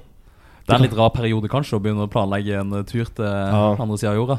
[0.69, 3.25] Det er en litt rar periode kanskje å begynne å planlegge en eh, tur til
[3.25, 3.73] Ja.
[3.81, 4.39] andre sida av jorda.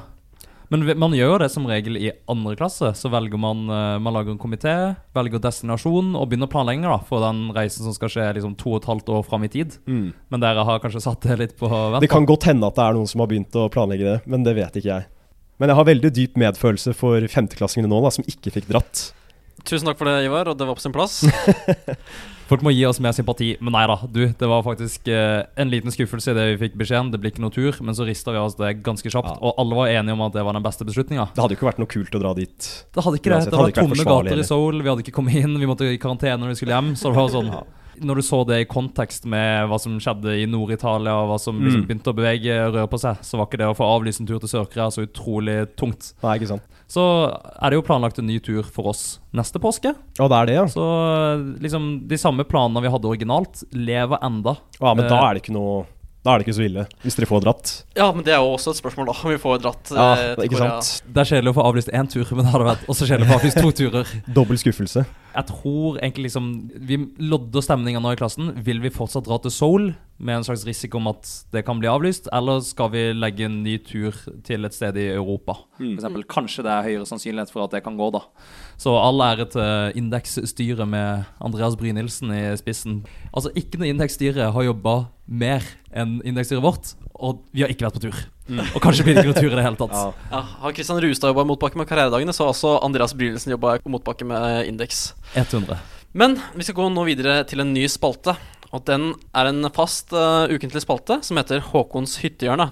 [0.69, 2.91] Men man gjør jo det som regel i andre klasse.
[2.93, 4.73] Så velger man eh, Man lager en komité,
[5.17, 8.89] velger destinasjon og begynner planlegginga for den reisen som skal skje liksom to og et
[8.91, 9.79] halvt år fram i tid.
[9.89, 12.03] Men dere har kanskje satt det litt på vent?
[12.05, 14.45] Det kan godt hende at det er noen som har begynt å planlegge det, men
[14.45, 15.09] det vet ikke jeg.
[15.59, 19.07] Men jeg har veldig dyp medfølelse for femteklassingene nå, da, som ikke fikk dratt.
[19.65, 21.23] Tusen takk for det, Ivar, og det var på sin plass.
[22.49, 23.51] Folk må gi oss mer sympati.
[23.61, 24.23] Men nei da, du.
[24.39, 27.11] Det var faktisk eh, en liten skuffelse i det vi fikk beskjeden.
[27.13, 27.77] Det blir ikke noe tur.
[27.85, 29.35] Men så rista vi oss det ganske kjapt.
[29.35, 29.37] Ja.
[29.45, 31.27] Og alle var enige om at det var den beste beslutninga.
[31.35, 32.69] Det hadde jo ikke vært noe kult å dra dit.
[32.95, 33.43] Det hadde ikke det.
[33.45, 34.47] Det, Det var tomme gater i.
[34.49, 34.81] Seoul.
[34.81, 35.59] Vi hadde ikke kommet inn.
[35.61, 36.95] Vi måtte i karantene når vi skulle hjem.
[36.97, 37.53] Så det var sånn
[38.01, 41.59] Når du så det i kontekst med hva som skjedde i Nord-Italia, og hva som
[41.59, 41.87] liksom Mm.
[41.87, 44.27] begynte å bevege og røre på seg, så var ikke det å få avlyst en
[44.27, 46.13] tur til Sør-Korea så utrolig tungt.
[46.23, 46.61] Nei, ikke sant.
[46.89, 47.03] Så
[47.61, 49.93] er det jo planlagt en ny tur for oss neste påske.
[50.17, 50.65] Ja, det er det, ja.
[50.65, 50.81] Så
[51.61, 54.57] liksom de samme planene vi hadde originalt, lever enda.
[54.81, 55.85] Ja, men Eh, da er det ikke noe
[56.21, 57.83] Da er det ikke så ille, hvis dere får dratt.
[57.95, 60.35] Ja, men det er jo også et spørsmål, da, om vi får dratt Ja, eh,
[60.35, 60.81] til Korea.
[60.81, 61.01] sant?
[61.13, 63.31] Det er kjedelig å få avlyst én tur, men det hadde vært også kjedelig å
[63.31, 64.05] få avlyst to turer.
[64.35, 65.05] Dobbel skuffelse.
[65.29, 66.45] Jeg tror egentlig liksom
[66.89, 68.53] Vi lodder stemninga nå i klassen.
[68.65, 71.87] Vil vi fortsatt dra til Seoul med en slags risiko om at det kan bli
[71.87, 75.55] avlyst, eller skal vi legge en ny tur til et sted i Europa?
[75.77, 78.25] For eksempel, Kanskje det er høyere sannsynlighet for at det kan gå, da.
[78.75, 83.05] Så all ære til indeksstyret med Andreas Brynildsen i spissen.
[83.31, 85.63] Altså, ikke noe indeksstyre har jobba mer
[85.95, 88.19] enn indeksstyret vårt, og vi har ikke vært på tur.
[88.49, 89.95] Og kanskje blir det ikke noe tur i det hele tatt.
[89.95, 90.27] Ja.
[90.33, 93.77] Ja, har Kristian Rustad jobba i motbakke med Karrieredagene, så har også Andreas Brynildsen jobba
[93.77, 95.11] i motbakke med Indeks.
[95.33, 95.77] 100.
[96.17, 98.33] Men vi skal gå nå videre til en ny spalte.
[98.73, 102.69] Og den er en fast uh, ukentlig spalte som heter Håkons hyttehjørne.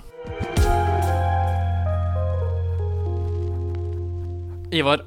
[4.78, 5.06] Ivar,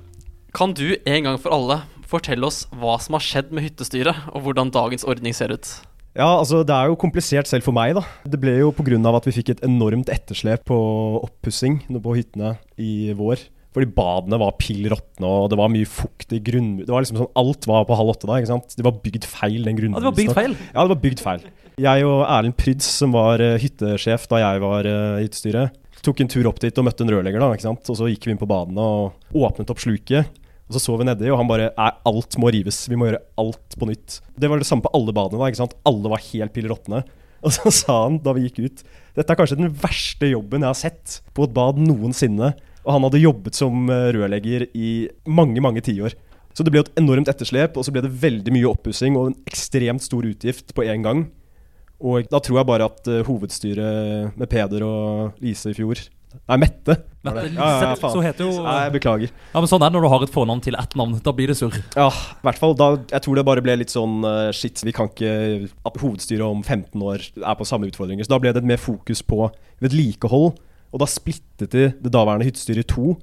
[0.57, 4.47] kan du en gang for alle fortelle oss hva som har skjedd med hyttestyret, og
[4.47, 5.69] hvordan dagens ordning ser ut?
[6.17, 7.95] Ja, altså Det er jo komplisert selv for meg.
[7.95, 8.03] da.
[8.27, 9.17] Det ble jo pga.
[9.17, 13.39] at vi fikk et enormt etterslep på oppussing på hyttene i vår.
[13.71, 16.87] Fordi badene var pill råtne, og det var mye fukt i grunnmuren.
[16.87, 18.41] Det var liksom sånn, Alt var på halv åtte da.
[18.41, 18.75] ikke sant?
[18.75, 20.57] Det var bygd feil, den Ja, det var bygd feil.
[20.75, 21.45] Ja, det var bygd feil.
[21.81, 26.31] Jeg og Erlend Pryds, som var eh, hyttesjef da jeg var uh, hyttestyret, tok en
[26.33, 27.41] tur opp dit og møtte en rørlegger.
[27.41, 27.87] da, ikke sant?
[27.93, 30.40] Og så gikk vi inn på badene og åpnet opp sluket.
[30.71, 32.85] Og så så vi nedi, og han bare "Nei, Alt må rives.
[32.89, 34.21] Vi må gjøre alt på nytt.
[34.39, 35.41] Det var det samme på alle badene.
[35.41, 35.75] da, ikke sant?
[35.85, 37.03] Alle var helt pill råtne.
[37.43, 38.83] Og så sa han da vi gikk ut
[39.17, 42.55] Dette er kanskje den verste jobben jeg har sett på et bad noensinne.
[42.85, 46.15] Og han hadde jobbet som eh, rørlegger i mange, mange tiår.
[46.55, 49.37] Så det ble et enormt etterslep, og så ble det veldig mye oppussing og en
[49.51, 51.27] ekstremt stor utgift på én gang.
[52.01, 55.99] Og da tror jeg bare at eh, hovedstyret med Peder og Lise i fjor
[56.39, 56.97] Nei, Mette.
[57.27, 57.43] Mette.
[57.53, 59.33] Ja, ja, ja, så heter jo Nei, jeg beklager.
[59.53, 61.17] Ja, men Sånn er det når du har et fornavn til ett navn.
[61.25, 61.75] Da blir det surr.
[61.99, 64.95] Ja, i hvert fall da Jeg tror det bare ble litt sånn uh, Shit, vi
[64.97, 65.33] kan ikke
[65.87, 68.27] At hovedstyret om 15 år er på samme utfordringer.
[68.27, 69.51] Så da ble det mer fokus på
[69.83, 70.55] vedlikehold.
[70.91, 73.17] Og da splittet de det daværende hyttestyret i to.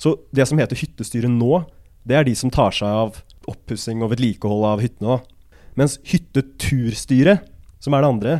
[0.00, 1.62] Så det som heter hyttestyret nå,
[2.04, 5.16] det er de som tar seg av oppussing og vedlikehold av hyttene.
[5.16, 5.60] da.
[5.78, 7.46] Mens hytteturstyret,
[7.82, 8.34] som er det andre,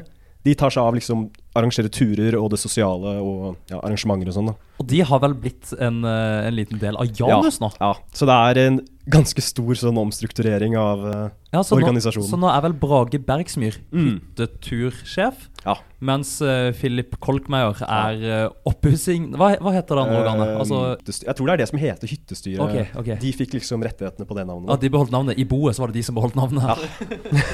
[0.44, 4.50] de tar seg av liksom arrangere turer og det sosiale og ja, arrangementer og sånn.
[4.82, 7.70] Og de har vel blitt en, eh, en liten del av Janus nå?
[7.78, 12.38] Ja, så det er en ganske stor sånn omstrukturering av eh, Ja, så nå, så
[12.40, 14.16] nå er vel Brage Bergsmyr Mm.
[14.34, 15.76] hyttetursjef, Ja.
[16.02, 20.48] mens uh, Philip Kolkmeier er uh, oppussing hva, hva heter det andre organet?
[20.50, 20.80] Eh, Altså,
[21.28, 22.60] jeg tror det er det som heter hyttestyret.
[22.64, 23.16] Okay, okay.
[23.22, 24.72] De fikk liksom rettighetene på det navnet.
[24.72, 25.38] Ja, de beholdt navnet.
[25.38, 26.84] I boet så var det de som beholdt navnet.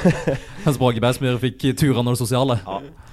[0.65, 2.57] Mens Brage Bergsmyr fikk turene og det sosiale.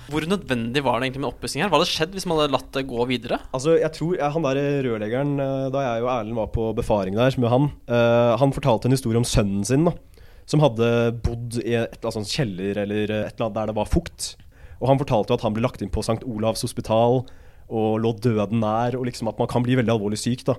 [0.07, 1.69] Hvor nødvendig var det egentlig med oppussing her?
[1.71, 3.41] Hva hadde skjedd hvis man hadde latt det gå videre?
[3.51, 5.35] Altså, jeg tror jeg, Han der rørleggeren,
[5.73, 9.19] da jeg og Erlend var på befaring der med han, uh, han fortalte en historie
[9.19, 9.93] om sønnen sin, da.
[10.47, 10.89] Som hadde
[11.25, 14.33] bodd i et eller annet kjeller eller et eller annet der det var fukt.
[14.79, 16.21] Og han fortalte jo at han ble lagt inn på St.
[16.23, 17.23] Olavs hospital
[17.67, 20.55] og lå døden nær, og liksom at man kan bli veldig alvorlig syk, da.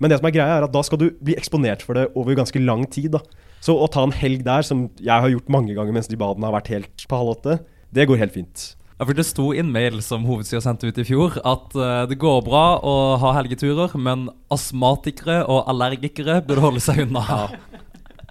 [0.00, 2.36] Men det som er greia er at da skal du bli eksponert for det over
[2.36, 3.12] ganske lang tid.
[3.16, 3.20] da.
[3.64, 6.48] Så å ta en helg der, som jeg har gjort mange ganger mens de badene
[6.48, 7.58] har vært helt på halv åtte,
[7.92, 8.66] det går helt fint.
[9.00, 12.06] Ja, for Det sto i en mail som hovedsida sendte ut i fjor, at eh,
[12.08, 17.48] det går bra å ha helgeturer, men astmatikere og allergikere burde holde seg unna.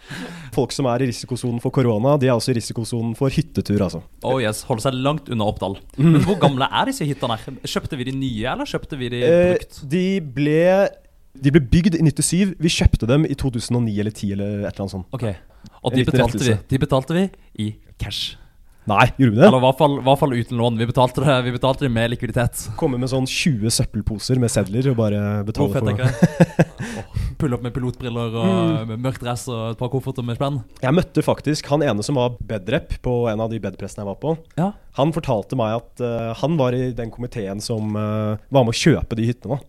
[0.58, 4.02] Folk som er i risikosonen for korona, de er også i risikosonen for hyttetur, altså.
[4.26, 5.78] Oh yes, Holde seg langt unna Oppdal.
[5.98, 7.38] Men hvor gamle er disse hyttene?
[7.64, 9.82] Kjøpte vi de nye, eller kjøpte vi de Eh, brukt?
[9.90, 10.90] de ble
[11.40, 12.56] De ble bygd i 97.
[12.60, 15.06] Vi kjøpte dem i 2009 eller 10 eller et eller annet sånt.
[15.14, 15.28] Ok.
[15.86, 16.56] Og de betalte vi.
[16.74, 17.24] De betalte vi
[17.64, 17.68] i
[18.02, 18.36] cash.
[18.90, 19.46] Nei, gjorde vi det?
[19.46, 20.78] Eller i hvert fall, i hvert fall uten lån.
[20.80, 22.64] Vi betalte det Vi betalte det med likviditet.
[22.80, 26.66] Komme med sånn 20 søppelposer med sedler og bare Hvor betale fett for det?
[27.40, 28.88] Pulle opp med pilotbriller og Mm.
[28.90, 30.58] med mørkt dress og et par kofferter med spenn.
[30.82, 34.18] Jeg møtte faktisk han ene som var bedrep på en av de bedpressene jeg var
[34.20, 34.34] på.
[34.58, 34.72] Ja.
[35.00, 38.80] Han fortalte meg at uh, han var i den komiteen som uh, var med å
[38.80, 39.60] kjøpe de hyttene.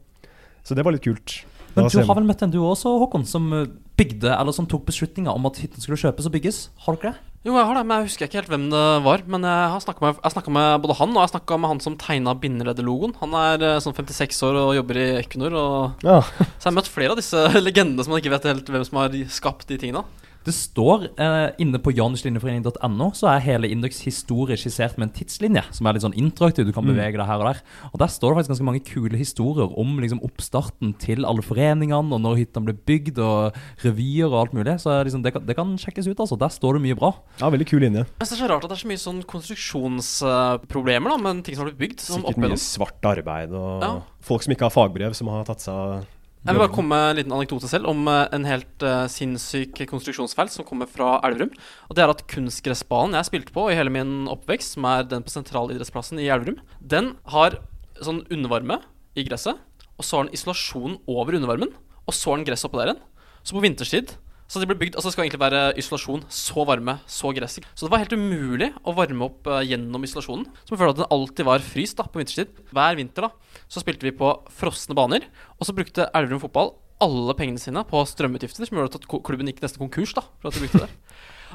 [0.64, 1.42] Så det var litt kult.
[1.76, 3.68] Men du har vel møtt en du også, Håkon, som eh,
[4.00, 6.59] bygde, eller som tok beslutninga om at hytten skulle kjøpes og bygges?
[6.83, 7.30] Har dere det?
[7.40, 9.22] Jo, jeg har det, men jeg husker ikke helt hvem det var.
[9.33, 10.18] Men jeg har snakka med,
[10.53, 13.14] med både han og jeg snakka med han som tegna binderedderlogoen.
[13.22, 15.57] Han er eh, sånn 56 år og jobber i Equinor.
[15.57, 16.05] Og...
[16.05, 16.18] Ja.
[16.61, 19.00] Så jeg har møtt flere av disse legendene som man ikke vet helt hvem som
[19.00, 20.05] har skapt de tingene.
[20.42, 25.62] Det står eh, inne på januslinjeforening.no så er hele Indeks historie skissert med en tidslinje
[25.76, 26.64] som er litt sånn interaktiv.
[26.64, 26.94] Du kan Mm.
[26.94, 27.61] bevege deg her og der.
[27.92, 32.09] Og Der står det faktisk ganske mange kule historier om liksom oppstarten til alle foreningene,
[32.16, 33.53] og når hyttene ble bygd, og
[33.85, 34.79] revyer og alt mulig.
[34.81, 36.38] Så liksom, det, kan, det kan sjekkes ut, altså.
[36.40, 37.12] Der står det mye bra.
[37.38, 38.07] ja, veldig kul linje.
[38.18, 41.44] Jeg synes det er så rart at det er så mye sånn konstruksjonsproblemer da med
[41.44, 42.00] ting som har blitt bygd.
[42.00, 43.92] Sikkert mye svart arbeid og Ja.
[44.20, 46.07] folk som ikke har fagbrev, som har tatt seg av
[46.40, 49.83] Jeg vil bare komme med en liten anekdote selv om eh, en helt uh, sinnssyk
[49.90, 51.50] konstruksjonsfeil som kommer fra Elverum.
[51.90, 55.26] Og det er at kunstgressbanen jeg spilte på i hele min oppvekst, som er den
[55.26, 57.59] på sentralidrettsplassen i Elverum, den har
[58.00, 58.81] sånn undervarme
[59.20, 59.61] i gresset,
[60.00, 61.76] og så har den isolasjon over undervarmen,
[62.09, 63.05] og så har den gress oppå der igjen.
[63.44, 64.16] Så på vinterstid
[64.50, 67.61] så det ble bygd, altså det skal egentlig være isolasjon, så varme, så gress.
[67.70, 70.48] Så det var helt umulig å varme opp eh, gjennom isolasjonen.
[70.66, 72.50] Som følte at den alltid var fryst da, på vinterstid.
[72.74, 75.26] Hver vinter da, så spilte vi på frosne baner.
[75.59, 79.62] Og så brukte Elverum fotball alle pengene sine på strømutgifter, som gjorde at klubben gikk
[79.62, 80.12] nesten konkurs.
[80.16, 80.90] da, for at de brukte det.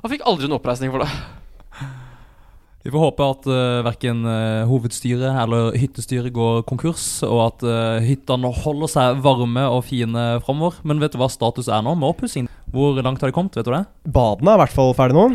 [0.01, 1.11] Og fikk aldri noen oppreisning for det.
[2.85, 4.19] Vi får håpe at uh, verken
[4.69, 10.77] hovedstyret eller hyttestyret går konkurs, og at uh, hyttene holder seg varme og fine framover.
[10.85, 12.49] Men vet du hva status er nå med oppussing?
[12.69, 13.57] Hvor langt har de kommet?
[13.57, 13.85] vet du det?
[14.05, 15.25] Badene er i hvert fall ferdig nå.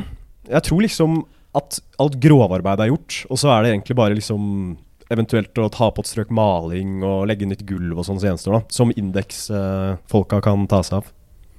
[0.51, 1.21] Jeg tror liksom
[1.59, 4.77] at alt grovarbeidet er gjort, og så er det egentlig bare liksom
[5.11, 8.59] eventuelt å ta på et strøk maling og legge nytt gulv og sånn som gjenstår,
[8.59, 8.63] da.
[8.75, 11.11] Som Indeks-folka kan ta seg av.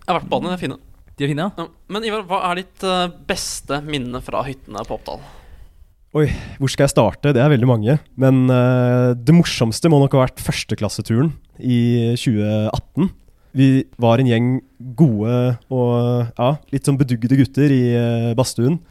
[0.02, 0.80] Jeg har vært på badene, de er fine.
[1.18, 1.52] De er fine, ja?
[1.60, 1.68] Ja.
[1.92, 5.22] Men Ivar, hva er ditt eh, beste minne fra hyttene på Oppdal?
[6.12, 6.26] Oi,
[6.60, 7.32] Hvor skal jeg starte?
[7.32, 7.96] Det er veldig mange.
[8.20, 11.30] Men uh, det morsomste må nok ha vært førsteklasseturen
[11.64, 11.80] i
[12.20, 13.08] 2018.
[13.56, 13.68] Vi
[14.02, 14.50] var en gjeng
[15.00, 15.38] gode
[15.72, 15.94] og
[16.36, 18.82] ja, litt sånn bedugde gutter i uh, badstuen.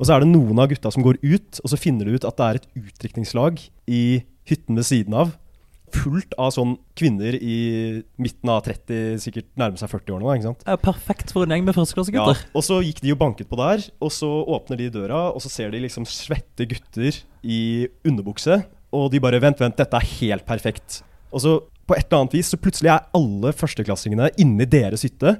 [0.00, 2.24] Og så er det noen av gutta som går ut, og så finner du ut
[2.24, 4.02] at det er et utdrikningslag i
[4.48, 5.34] hytten ved siden av.
[5.92, 7.56] Fullt av sånn kvinner i
[8.22, 10.38] midten av 30, sikkert nærmer seg 40-årene.
[10.38, 10.62] ikke sant?
[10.64, 11.76] Det er jo perfekt for en gjeng med
[12.14, 15.44] Ja, og så gikk de og banket på der, og så åpner de døra, og
[15.44, 17.60] så ser de liksom svette gutter i
[18.06, 18.62] underbukse,
[18.96, 21.02] og de bare Vent, vent, dette er helt perfekt.
[21.28, 21.58] Og så
[21.90, 25.36] på et eller annet vis så plutselig er alle førsteklassingene inni deres hytte.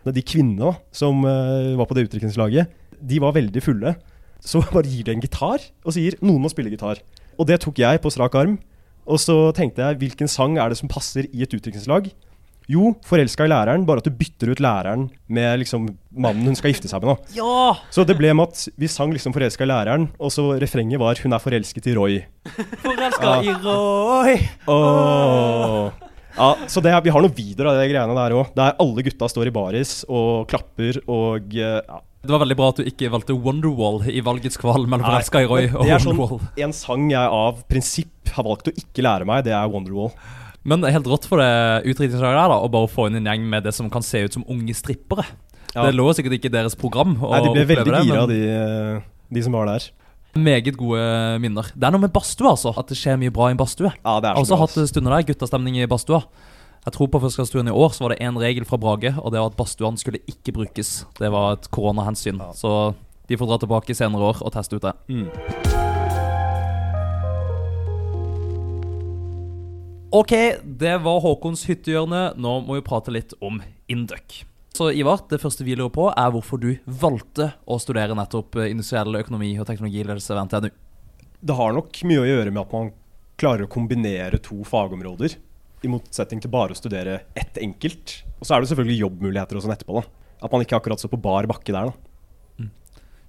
[0.00, 3.94] De kvinnene som uh, var på det utdrikningslaget, de var veldig fulle.
[4.40, 7.02] Så bare gir de en gitar og sier 'noen må spille gitar'.
[7.38, 8.58] Og det tok jeg på strak arm.
[9.10, 12.10] Og så tenkte jeg hvilken sang er det som passer i et utdrikningslag?
[12.70, 16.70] Jo, 'Forelska i læreren', bare at du bytter ut læreren med liksom mannen hun skal
[16.70, 17.16] gifte seg med.
[17.16, 17.34] da.
[17.34, 17.74] Ja!
[17.90, 21.16] Så det ble med at vi sang liksom 'Forelska i læreren', og så refrenget var
[21.18, 22.22] 'Hun er forelsket i Roy'.
[22.84, 24.38] Forelska i Roy!
[24.68, 25.90] Oh.
[26.36, 28.54] Ja, så det, vi har noen videoer av de greiene der òg.
[28.54, 31.98] Der alle gutta står i baris og klapper og eh, ja.
[32.20, 35.46] Det var veldig bra at du ikke valgte Wonderwall i valgets kval mellom Nei, i
[35.48, 36.18] Roy og det er sånn
[36.66, 40.12] en sang jeg av prinsipp har valgt å ikke lære meg, det er Wonderwall.
[40.68, 41.48] Men det er helt rått for det
[41.88, 44.36] utdrikningslaget der da, å bare få inn en gjeng med det som kan se ut
[44.36, 45.24] som unge strippere.
[45.72, 45.86] Ja.
[45.86, 47.14] Det lå sikkert ikke i deres program.
[47.16, 49.88] Nei, de ble veldig gira, de, eh, de som var der.
[50.36, 51.02] Meget gode
[51.42, 51.72] minner.
[51.74, 52.74] Det er noe med badstue, altså.
[52.78, 53.90] At det skjer mye bra i en badstue.
[53.90, 54.66] Ja, det Jeg er har så også bra.
[54.66, 56.20] hatt stunder der, guttastemning i badstua.
[56.80, 59.40] Jeg tror på førstegangstuen i år så var det én regel fra Brage, og det
[59.42, 61.02] var at badstuene skulle ikke brukes.
[61.18, 62.38] Det var et koronahensyn.
[62.40, 62.54] Ja.
[62.56, 62.70] Så
[63.28, 64.94] de får dra tilbake senere år og teste ut det.
[65.12, 65.28] Mm.
[70.10, 70.32] Ok,
[70.64, 72.22] det var Håkons hyttehjørne.
[72.40, 73.60] Nå må vi prate litt om
[73.92, 74.40] Induc.
[74.72, 78.70] Så Ivar, det første vi lurer på, er hvorfor du valgte å studere nettopp eh,
[78.72, 80.72] industriell økonomi og teknologiledelse ved NTNU.
[81.44, 82.92] Det har nok mye å gjøre med at man
[83.40, 85.36] klarer å kombinere to fagområder.
[85.80, 88.20] I motsetning til bare å studere ett enkelt.
[88.38, 90.02] Og så er det selvfølgelig jobbmuligheter og sånn etterpå.
[90.02, 90.36] da.
[90.44, 91.90] At man ikke akkurat står på bar bakke der.
[91.90, 92.10] da.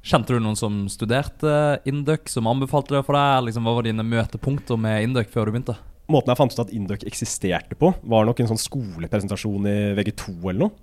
[0.01, 3.47] Kjente du noen som studerte Induc, som anbefalte det for deg?
[3.47, 5.75] Liksom, hva var dine møtepunkter med Induc før du begynte?
[6.11, 10.33] Måten jeg fant ut at Induc eksisterte på, var nok en sånn skolepresentasjon i VG2
[10.41, 10.73] eller noe.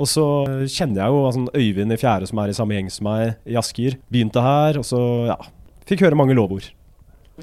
[0.00, 0.26] Og så
[0.68, 3.56] kjenner jeg jo altså, Øyvind i fjerde som er i samme gjeng som meg i
[3.60, 3.96] Asker.
[4.12, 5.00] Begynte her, og så
[5.32, 5.40] ja,
[5.88, 6.68] fikk høre mange lovord.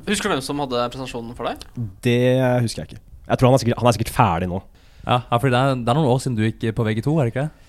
[0.05, 1.65] Husker du hvem som hadde presentasjonen for deg?
[2.05, 2.21] Det
[2.61, 3.03] husker jeg ikke.
[3.27, 4.61] Jeg tror han er sikkert, han er sikkert ferdig nå.
[5.07, 7.27] Ja, ja for det er, det er noen år siden du gikk på VG2, er
[7.27, 7.65] det ikke det?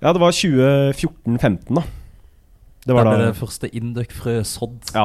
[0.00, 1.82] Ja, det var 2014-15, da.
[2.86, 4.88] Det var da ble det første Induc-frø sådd.
[4.96, 5.04] Ja.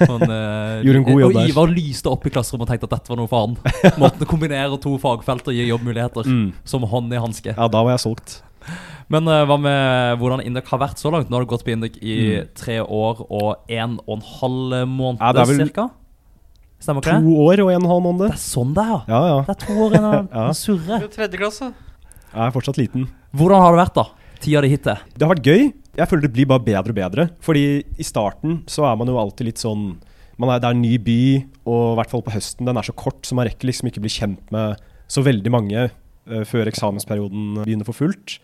[0.00, 1.50] Men, uh, Gjorde en god jobb og der.
[1.52, 3.58] Ivar lyste opp i klasserommet og tenkte at dette var noe for han.
[4.02, 6.24] Måten å kombinere to fagfelt og gi jobbmuligheter.
[6.30, 6.46] Mm.
[6.68, 7.52] Som hånd i hanske.
[7.52, 8.38] Ja, da var jeg solgt.
[9.12, 11.28] Men uh, hva med hvordan Induk har vært så langt?
[11.30, 12.48] Nå har du gått på Induk i Mm.
[12.58, 15.90] tre år og en og en halv måned Ja, vel cirka?
[16.86, 17.38] Stemmer To ikke det?
[17.46, 19.00] år og en og en halv Det er sånn det er, ja.
[19.10, 19.38] Ja, ja.
[19.48, 20.46] Det er to år og en halv Ja.
[20.54, 21.00] surre.
[21.02, 21.72] Du er Tredje klasse.
[22.30, 23.08] Jeg er fortsatt liten.
[23.36, 24.06] Hvordan har det vært, da?
[24.44, 25.00] Tida di hittil?
[25.16, 25.62] Det har vært gøy.
[25.96, 27.24] Jeg føler det blir bare bedre og bedre.
[27.44, 27.62] Fordi
[27.96, 29.96] i starten så er man jo alltid litt sånn
[30.36, 31.20] man er, Det er en ny by,
[31.64, 32.66] og i hvert fall på høsten.
[32.68, 34.76] Den er så kort, så man rekker liksom ikke bli kjent med
[35.08, 38.34] så veldig mange uh, før eksamensperioden begynner for fullt.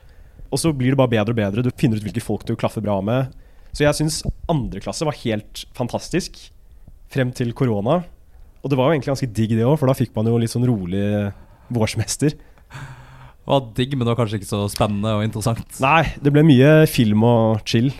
[0.48, 1.64] Og så blir det bare bedre og bedre.
[1.66, 3.34] Du finner ut hvilke folk du klaffer bra med.
[3.76, 6.40] Så jeg syns andre klasse var helt fantastisk
[7.12, 8.02] frem til korona.
[8.62, 10.52] Og det var jo egentlig ganske digg, det òg, for da fikk man jo litt
[10.52, 11.04] sånn rolig
[11.72, 12.36] vårsemester.
[13.42, 15.66] Det var digg, men det var kanskje ikke så spennende og interessant.
[15.82, 17.90] Nei, det ble mye film og chill.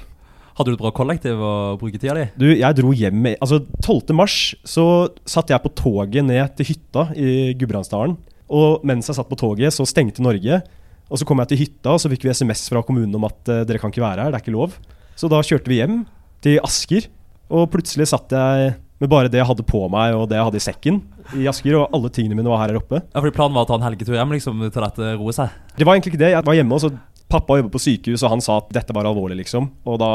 [0.55, 2.27] Hadde du et bra kollektiv å bruke tida di?
[2.39, 4.13] Du, jeg dro hjem Altså, 12.
[4.15, 4.37] mars
[4.69, 4.85] så
[5.27, 8.15] satt jeg på toget ned til hytta i Gudbrandsdalen.
[8.53, 10.61] Og mens jeg satt på toget, så stengte Norge.
[11.09, 13.51] Og så kom jeg til hytta, og så fikk vi SMS fra kommunen om at
[13.51, 14.77] eh, dere kan ikke være her, det er ikke lov.
[15.19, 15.99] Så da kjørte vi hjem
[16.45, 17.09] til Asker,
[17.53, 20.61] og plutselig satt jeg med bare det jeg hadde på meg og det jeg hadde
[20.61, 21.01] i sekken
[21.39, 23.01] i Asker, og alle tingene mine var her oppe.
[23.03, 25.57] Ja, fordi Planen var å ta en helgetur hjem liksom, til dette roer seg?
[25.79, 26.31] Det var egentlig ikke det.
[26.35, 26.91] Jeg var hjemme, og så
[27.33, 29.71] pappa jobber på sykehus, og han sa at dette var alvorlig, liksom.
[29.89, 30.11] Og da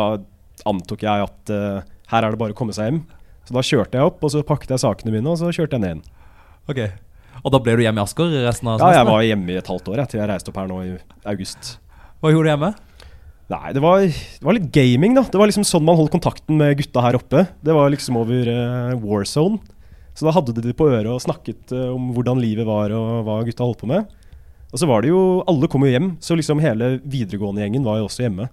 [0.70, 1.82] antok jeg at uh,
[2.14, 3.02] her er det bare å komme seg hjem.
[3.48, 5.84] Så da kjørte jeg opp, og så pakket jeg sakene mine, og så kjørte jeg
[5.84, 6.06] ned igjen.
[6.68, 6.82] Ok
[7.46, 9.70] Og da ble du hjemme i Asker resten av Ja, jeg var hjemme i et
[9.72, 10.90] halvt år jeg, til jeg reiste opp her nå i
[11.32, 11.78] august.
[12.20, 12.72] Hva gjorde du hjemme?
[13.48, 15.24] Nei, det var, det var litt gaming, da.
[15.24, 17.46] Det var liksom sånn man holdt kontakten med gutta her oppe.
[17.64, 19.62] Det var liksom over uh, Warzone.
[20.18, 23.24] Så da hadde de det på øret og snakket uh, om hvordan livet var og
[23.24, 24.10] hva gutta holdt på med.
[24.68, 28.10] Og så var det jo Alle kom jo hjem, så liksom hele videregående-gjengen var jo
[28.10, 28.50] også hjemme.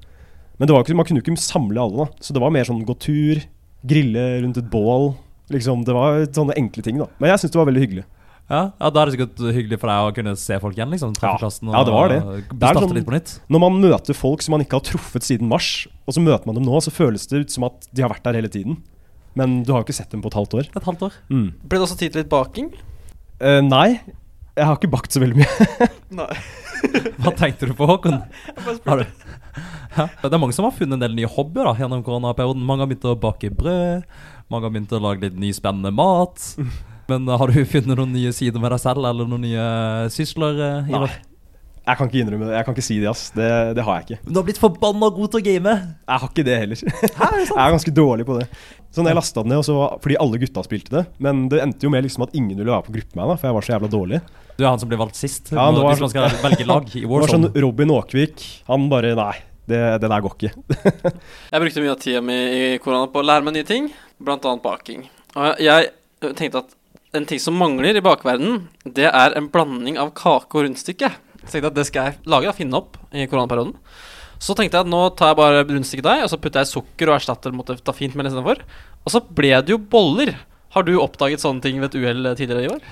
[0.61, 2.22] Men det var ikke, man kunne jo ikke samle alle, da.
[2.22, 3.42] Så det var mer sånn gå tur,
[3.82, 5.11] grille rundt et bål.
[5.51, 7.11] Liksom, Det var sånne enkle ting, da.
[7.18, 8.07] Men jeg syns det var veldig hyggelig.
[8.51, 10.90] Ja, ja, Da er det sikkert hyggelig for deg å kunne se folk igjen.
[10.92, 11.36] liksom Ja.
[11.40, 12.18] klassen og Ja, det var det.
[12.53, 13.40] Det er sånn- litt på nytt.
[13.49, 16.55] Når man møter folk som man ikke har truffet siden mars, og så møter man
[16.57, 18.76] dem nå, så føles det ut som at de har vært der hele tiden.
[19.34, 20.68] Men du har jo ikke sett dem på et halvt år.
[20.76, 21.12] Et halvt år.
[21.30, 21.53] Mm.
[21.66, 22.72] Ble det også tid til litt baking?
[23.40, 24.01] Uh, nei,
[24.57, 25.88] Jeg har ikke bakt så veldig mye.
[26.12, 26.34] Nei.
[27.24, 28.22] Hva tenkte du på, Håkon?
[28.86, 29.07] Har du?
[29.97, 30.09] Ja.
[30.22, 32.62] Det er mange som har funnet en del nye hobbyer da, gjennom koronaperioden.
[32.66, 34.03] Mange har begynt å bake brød.
[34.51, 36.57] Mange har begynt å lage litt ny spennende mat.
[37.11, 39.68] Men uh, har du funnet noen nye sider med deg selv, eller noen nye
[40.14, 40.61] sysler?
[40.61, 41.12] Uh, Nei.
[41.84, 42.55] Jeg kan ikke innrømme det.
[42.57, 43.26] Jeg kan ikke si det, ass.
[43.36, 43.46] Det,
[43.76, 44.30] det har jeg ikke.
[44.32, 45.72] Du har blitt forbanna god til å game!
[46.09, 46.80] Jeg har ikke det heller.
[47.05, 48.46] jeg er ganske dårlig på det.
[48.88, 51.42] Så når jeg lasta den ned, og så var, fordi alle gutta spilte det Men
[51.50, 53.50] det endte jo med liksom at ingen ville være på gruppe med meg, da, for
[53.50, 54.20] jeg var så jævla dårlig.
[54.55, 55.50] Du er han som ble valgt sist?
[55.52, 58.46] Ja, det var- hvis man skal velge lag i Det var sånn Robin Aakvik.
[58.70, 59.34] Han bare Nei,
[59.68, 60.55] det, det der går ikke.
[61.52, 63.90] Jeg brukte mye av tida mi i korona på å lære meg nye ting,
[64.24, 64.57] bl.a.
[64.64, 65.05] baking.
[65.34, 65.92] Og jeg
[66.38, 66.72] tenkte at
[67.14, 71.10] en ting som mangler i bakverdenen, det er en blanding av kake og rundstykke.
[71.44, 73.74] Så tenkte jeg at det skal jeg lage, og finne opp i koronaperioden.
[74.42, 77.16] Så tenkte jeg at nå tar jeg bare rundstykkedeig, og så putter jeg sukker og
[77.18, 78.60] erstatter mot det fint med istedenfor.
[79.04, 80.34] Og så ble det jo boller.
[80.74, 82.82] Har du oppdaget sånne ting ved et uhell tidligere i år?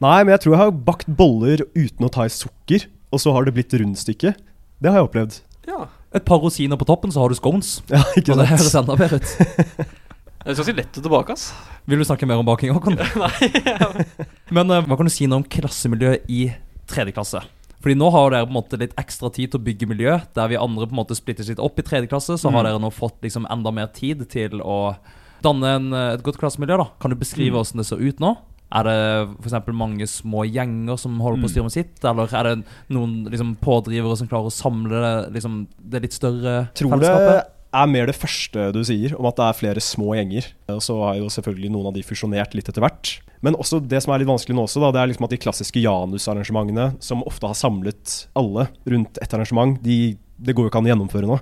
[0.00, 3.34] Nei, men jeg tror jeg har bakt boller uten å ta i sukker, og så
[3.34, 4.34] har det blitt rundstykke.
[4.80, 5.40] Det har jeg opplevd.
[5.68, 5.82] Ja.
[6.16, 7.80] Et par rosiner på toppen, så har du scones.
[7.90, 8.88] Ja, ikke Og det høres sant?
[8.88, 9.90] enda bedre ut.
[10.40, 11.50] Det er ganske lett å tilbake, ass.
[11.90, 12.96] Vil du snakke mer om baking, Håkon?
[14.56, 16.46] Men uh, hva kan du si nå om klassemiljøet i
[16.90, 17.42] tredje klasse?
[17.80, 20.18] Fordi nå har dere på en måte litt ekstra tid til å bygge miljø.
[20.36, 22.68] Der vi andre på en måte splittes litt opp i tredje klasse, så har Mm.
[22.68, 24.96] dere nå fått liksom enda mer tid til å
[25.42, 26.76] danne en, eh, et godt klassemiljø.
[26.76, 26.88] da.
[27.00, 27.60] Kan du beskrive Mm.
[27.60, 28.36] hvordan det ser ut nå?
[28.72, 29.72] Er det f.eks.
[29.72, 31.54] mange små gjenger som holder på å Mm.
[31.54, 32.04] styre med sitt?
[32.04, 36.68] Eller er det noen liksom, pådrivere som klarer å samle det, liksom, det litt større
[36.74, 40.48] tror det er mer det første du sier, om at det er flere små gjenger.
[40.74, 43.16] Og så har jo selvfølgelig noen av de fusjonert litt etter hvert.
[43.44, 45.40] Men også det som er litt vanskelig nå også, da, det er liksom at de
[45.40, 50.82] klassiske Janus-arrangementene, som ofte har samlet alle rundt et arrangement, de, det går jo ikke
[50.82, 51.40] an å gjennomføre nå.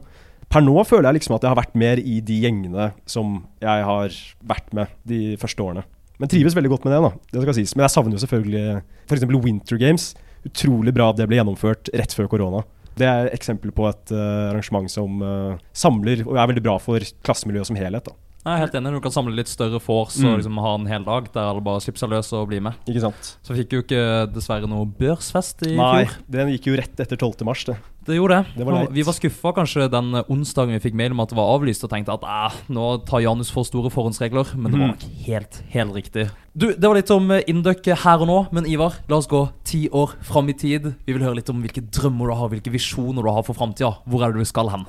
[0.49, 3.85] Per nå føler jeg liksom at jeg har vært mer i de gjengene som jeg
[3.89, 4.15] har
[4.49, 5.85] vært med de første årene.
[6.19, 7.11] Men trives veldig godt med det, da.
[7.35, 7.75] Det skal sies.
[7.77, 8.65] Men jeg savner jo selvfølgelig
[9.07, 9.27] f.eks.
[9.45, 10.09] Winter Games.
[10.49, 12.65] Utrolig bra at det ble gjennomført rett før korona.
[12.99, 16.79] Det er et eksempel på et eh, arrangement som eh, samler og er veldig bra
[16.83, 18.11] for klassemiljøet som helhet.
[18.11, 18.28] da.
[18.47, 18.93] Jeg er helt enig.
[18.95, 20.29] Du kan samle litt større force Mm.
[20.33, 22.75] og liksom ha en hel dag der alle bare slipper seg løs og blir med.
[22.87, 23.37] Ikke sant?
[23.43, 26.15] Så fikk jo ikke dessverre noe børsfest i Nei, fjor.
[26.31, 27.45] den gikk jo rett etter 12.
[27.45, 27.77] mars, det.
[28.07, 28.57] Det gjorde det.
[28.57, 31.59] Det var vi var skuffa kanskje den onsdagen vi fikk mail om at det var
[31.59, 34.55] avlyst, og tenkte at eh, nå tar Janus for store forhåndsregler.
[34.57, 34.95] Men det var Mm.
[34.97, 36.31] nok helt, helt riktig.
[36.57, 39.51] Du, Det var litt om eh, Induc her og nå, men Ivar, la oss gå
[39.65, 40.95] ti år fram i tid.
[41.05, 43.99] Vi vil høre litt om hvilke drømmer du har, hvilke visjoner du har for framtida.
[44.09, 44.87] Hvor er det du skal hen?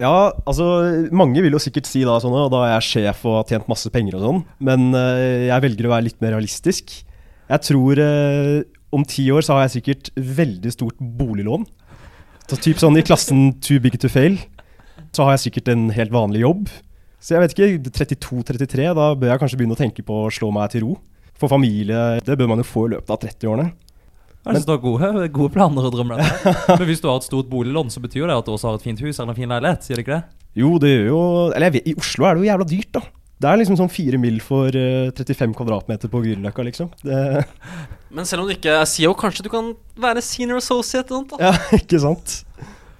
[0.00, 0.66] Ja, altså
[1.12, 3.68] Mange vil jo sikkert si da sånn, og da er jeg sjef og har tjent
[3.68, 6.94] masse penger og sånn, men uh, jeg velger å være litt mer realistisk.
[7.50, 8.62] Jeg tror uh,
[8.96, 11.66] om ti år så har jeg sikkert veldig stort boliglån.
[12.50, 14.40] Så typ sånn i klassen too big to fail,
[15.14, 16.72] så har jeg sikkert en helt vanlig jobb.
[17.20, 20.48] Så jeg vet ikke, 32-33, da bør jeg kanskje begynne å tenke på å slå
[20.56, 20.96] meg til ro.
[21.36, 23.68] For familie, det bør man jo få i løpet av 30-årene.
[24.40, 26.20] Jeg synes du har gode, gode planer og drømmer.
[26.80, 28.86] Men hvis du har et stort boliglån, så betyr det at du også har et
[28.86, 29.86] fint hus eller en fin leilighet.
[29.86, 30.36] Sier det ikke det?
[30.58, 31.18] Jo, det gjør jo
[31.54, 33.02] Eller jeg vet, i Oslo er det jo jævla dyrt, da.
[33.40, 36.90] Det er liksom sånn fire mil for uh, 35 kvadratmeter på Grünerløkka, liksom.
[37.00, 37.44] Det,
[38.16, 39.70] Men selv om du ikke er CEO, kanskje du kan
[40.00, 41.38] være senior associate eller noe?
[41.38, 41.52] da?
[41.52, 42.40] ja, ikke sant?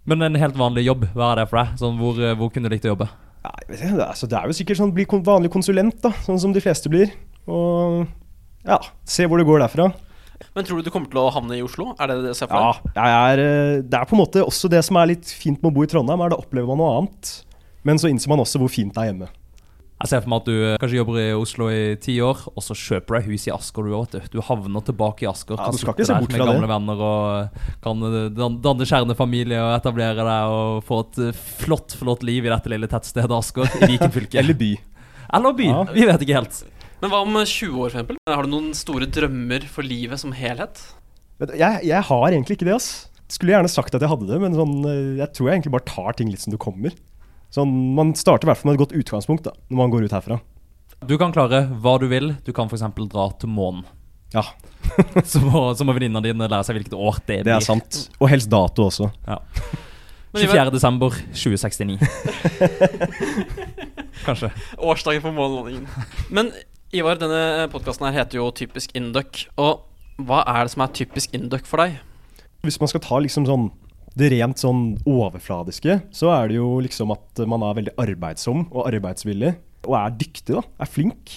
[0.08, 1.74] Men en helt vanlig jobb, hva er det for deg?
[1.82, 3.10] Sånn, hvor, eh, hvor kunne du likt å jobbe?
[3.44, 5.98] Ja, jeg vet ikke, det, er, altså, det er jo sikkert sånn bli vanlig konsulent,
[6.04, 6.12] da.
[6.24, 7.12] Sånn som de fleste blir.
[7.50, 8.06] Og
[8.64, 9.90] ja, se hvor det går derfra.
[10.56, 11.92] Men tror du du kommer til å havne i Oslo?
[12.00, 12.94] Er det det du ser for Ja, deg?
[12.96, 15.70] jeg er, eh, det er på en måte også det som er litt fint med
[15.72, 17.34] å bo i Trondheim, er da opplever man noe annet.
[17.84, 19.28] Men så innser man også hvor fint det er hjemme.
[20.00, 22.64] Jeg ser for meg at du eh, kanskje jobber i Oslo i ti år, og
[22.64, 23.84] så kjøper du deg hus i Asker.
[23.84, 24.20] Du, vet du.
[24.32, 25.60] du havner tilbake i Asker.
[25.60, 26.70] Ja, du skal ikke se bort med fra gamle det.
[26.72, 28.00] venner og eh, kan
[28.38, 31.20] dan- danne kjernefamilie og etablere deg og få et
[31.60, 34.38] flott, flott liv i dette lille tettstedet Asker i Viken fylke.
[34.42, 34.70] Eller by.
[35.36, 35.68] Eller by.
[35.68, 35.84] Ja.
[35.92, 36.62] Vi vet ikke helt.
[37.00, 38.18] Men hva om 20 år, for eksempel?
[38.28, 40.82] Har du noen store drømmer for livet som helhet?
[41.56, 42.90] Jeg, jeg har egentlig ikke det, ass.
[43.30, 45.88] Skulle gjerne sagt at jeg hadde det, men sånn, eh, jeg tror jeg egentlig bare
[45.88, 46.92] tar ting litt som det kommer.
[47.54, 50.16] Sånn, Man starter i hvert fall med et godt utgangspunkt da, når man går ut
[50.18, 50.40] herfra.
[51.08, 52.34] Du kan klare hva du vil.
[52.44, 52.84] Du kan f.eks.
[53.08, 53.86] dra til månen.
[54.34, 54.44] Ja,
[55.30, 57.46] Så må, så må venninna dine lære seg hvilket år det blir.
[57.48, 58.02] det er sant.
[58.20, 59.08] Og helst dato også.
[59.26, 59.40] Ja.
[60.30, 60.70] Ivar, 24.
[60.76, 61.96] desember 2069.
[64.26, 64.50] Kanskje.
[64.78, 65.88] årsdagen for månelandingen.
[66.30, 66.52] Men
[66.90, 69.44] Ivar, denne podkasten her heter jo Typisk Induc.
[69.62, 69.84] Og
[70.26, 72.00] hva er det som er typisk Induc for deg?
[72.66, 73.68] Hvis man skal ta liksom sånn
[74.18, 78.88] det rent sånn overfladiske, så er det jo liksom at man er veldig arbeidsom og
[78.88, 79.52] arbeidsvillig.
[79.86, 80.64] Og er dyktig, da.
[80.82, 81.36] Er flink.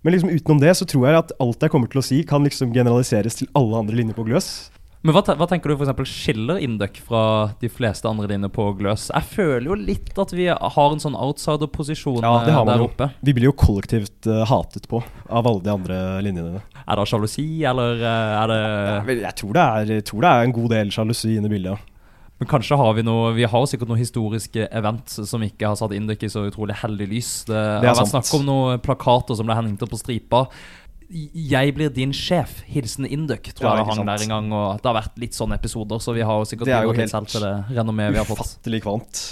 [0.00, 2.48] Men liksom utenom det så tror jeg at alt jeg kommer til å si, kan
[2.48, 4.70] liksom generaliseres til alle andre linjer på Gløs.
[5.00, 7.22] Men hva, hva tenker du for eksempel skiller Induc fra
[7.62, 9.06] de fleste andre dine på Gløs?
[9.08, 12.72] Jeg føler jo litt at vi har en sånn outsider-posisjon Ja, det har eh, man
[12.74, 12.88] der jo.
[12.90, 13.08] oppe.
[13.24, 16.60] Vi blir jo kollektivt uh, hatet på av alle de andre linjene.
[16.84, 20.34] Er det sjalusi, eller eh, er det ja, Jeg tror det er, jeg tror det
[20.34, 21.86] er en god del sjalusi inne i bildet.
[22.40, 25.92] Men kanskje har vi noe Vi har sikkert noen historiske event som ikke har satt
[25.92, 27.32] Induc i så utrolig heldig lys.
[27.48, 30.46] Det, Det er har vært snakk om noen plakater som ble hengt opp på stripa.
[31.10, 32.60] Jeg blir din sjef.
[32.70, 34.06] Hilsen Induc, tror Ja, jeg det hang sant.
[34.12, 34.52] der en gang.
[34.54, 37.00] Og det har vært litt sånne episoder, så vi har jo sikkert er bidratt litt
[37.02, 38.44] helt selv til det renommeet vi har fått.
[38.46, 39.22] Ufattelig kvant.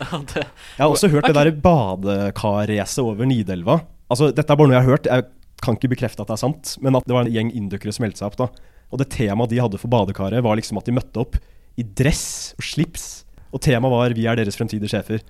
[0.40, 3.78] Jeg har også hørt det der badekarracet over Nidelva.
[4.10, 5.06] Altså, dette er bare noe jeg har hørt.
[5.06, 5.24] Jeg
[5.62, 8.02] kan ikke bekrefte at det er sant, men at det var en gjeng indukere som
[8.06, 8.38] meldte seg opp.
[8.40, 8.48] da.
[8.90, 11.36] Og det temaet de hadde for badekaret, var liksom at de møtte opp
[11.78, 13.04] i dress og slips.
[13.54, 15.22] Og temaet var 'Vi er deres fremtidige sjefer'.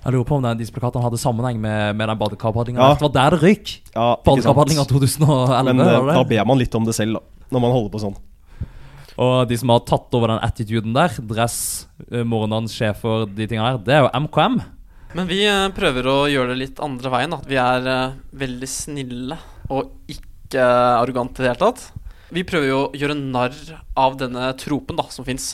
[0.00, 2.80] Jeg lurer på om den, disse plakatene hadde sammenheng med, med den badekarpadlinga.
[2.80, 2.96] Ja.
[2.96, 3.72] Det var der det røyk!
[3.92, 4.06] Ja.
[4.24, 5.68] Badekarpadlinga 2011.
[5.68, 7.46] Men var det da ber man litt om det selv, da.
[7.52, 8.16] Når man holder på sånn.
[9.20, 11.58] Og de som har tatt over den attituden der, dress,
[12.08, 14.60] eh, morgendagens sjefer, de tingene der, det er jo MKM.
[15.18, 17.36] Men vi eh, prøver å gjøre det litt andre veien.
[17.36, 17.90] At vi er
[18.40, 19.36] veldig snille
[19.68, 21.90] og ikke arrogante i det hele tatt.
[22.30, 23.56] Vi prøver jo å gjøre narr
[23.98, 25.52] av denne tropen da, som fins.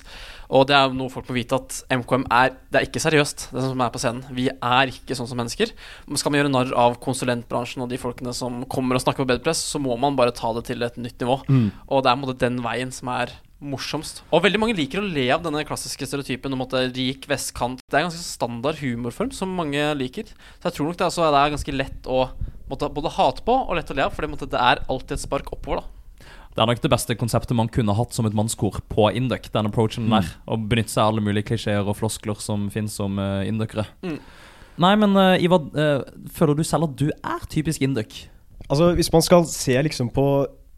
[0.51, 3.65] Og det er noe folk må vite at MKM er Det er ikke seriøst, det
[3.65, 4.27] som er på scenen.
[4.37, 5.73] Vi er ikke sånn som mennesker.
[6.07, 9.33] Men skal man gjøre narr av konsulentbransjen og de folkene som kommer og snakker på
[9.35, 11.41] bedpress, så må man bare ta det til et nytt nivå.
[11.89, 14.21] Og det er måte den veien som er morsomst.
[14.35, 17.29] Og veldig mange liker å le av denne klassiske stereotypen om at det er rik
[17.31, 17.81] vestkant.
[17.87, 20.29] Det er en ganske standard humorform som mange liker.
[20.61, 22.23] Så jeg tror nok det er, altså, det er ganske lett å
[22.69, 25.17] måtte, både hate på og lett å le av, for det, måtte, det er alltid
[25.17, 25.83] et spark oppover.
[25.83, 25.96] da
[26.57, 29.51] Det er nok det beste konseptet man kunne hatt som et mannskor på Induc.
[29.53, 30.31] Den approachen der.
[30.49, 33.85] Å benytte seg av alle mulige klisjeer og floskler som finnes om uh, indukere.
[34.01, 34.17] Mm.
[34.81, 38.23] Nei, men uh, Ivar, uh, føler du selv at du er typisk Induc?
[38.71, 40.27] Altså, Hvis man skal se liksom på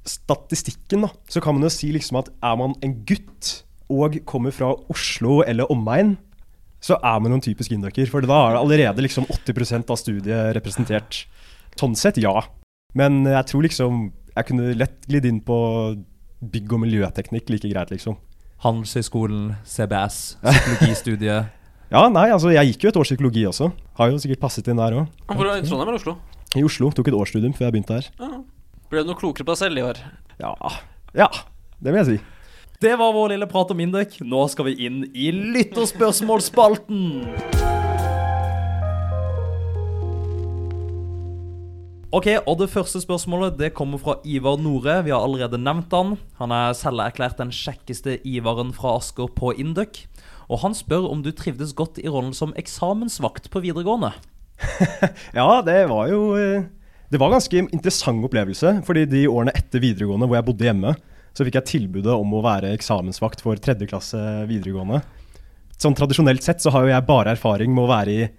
[0.03, 3.55] statistikken, da, så kan man jo si liksom at er man en gutt
[3.89, 6.16] og kommer fra Oslo eller omegn,
[6.83, 8.11] så er man noen en typisk inducker.
[8.11, 11.22] For da er det allerede liksom 80% av studiet representert.
[11.79, 12.35] Sånn sett, ja.
[12.99, 14.09] Men jeg tror liksom
[14.39, 15.57] jeg kunne lett glidd inn på
[16.39, 18.14] bygg- og miljøteknikk like greit, liksom.
[18.62, 21.51] Handelshøyskolen, CBS, psykologistudiet.
[21.89, 23.70] Ja, nei, altså jeg gikk jo et år psykologi også.
[23.97, 25.07] Har jo sikkert passet inn der òg.
[25.30, 26.12] Hvor i Trondheim eller Oslo?
[26.53, 26.91] I Oslo.
[26.93, 28.11] Tok et årsstudium før jeg begynte her.
[28.20, 28.28] Ja.
[28.93, 29.97] Ble du noe klokere på deg selv i år?
[30.36, 30.53] Ja,
[31.16, 31.30] ja
[31.80, 32.18] det vil jeg si.
[32.84, 34.20] Det var vår lille prat om Indek.
[34.20, 37.24] Nå skal vi inn i lytterspørsmålsspalten.
[42.09, 45.03] Ok, og Det første spørsmålet det kommer fra Ivar Nore.
[45.05, 46.15] Vi har allerede nevnt han.
[46.39, 50.07] Han er selverklært den kjekkeste Ivaren fra Asker på Induc.
[50.49, 54.15] Og han spør om du trivdes godt i rollen som eksamensvakt på videregående.
[55.37, 56.65] Ja, det var jo eh,
[57.13, 58.79] Det var en ganske interessant opplevelse.
[58.89, 60.97] Fordi de årene etter videregående hvor jeg bodde hjemme,
[61.37, 65.05] så fikk jeg tilbudet om å være eksamensvakt for tredje klasse videregående.
[65.77, 68.31] Sånn Tradisjonelt sett så har jo jeg bare erfaring med å være i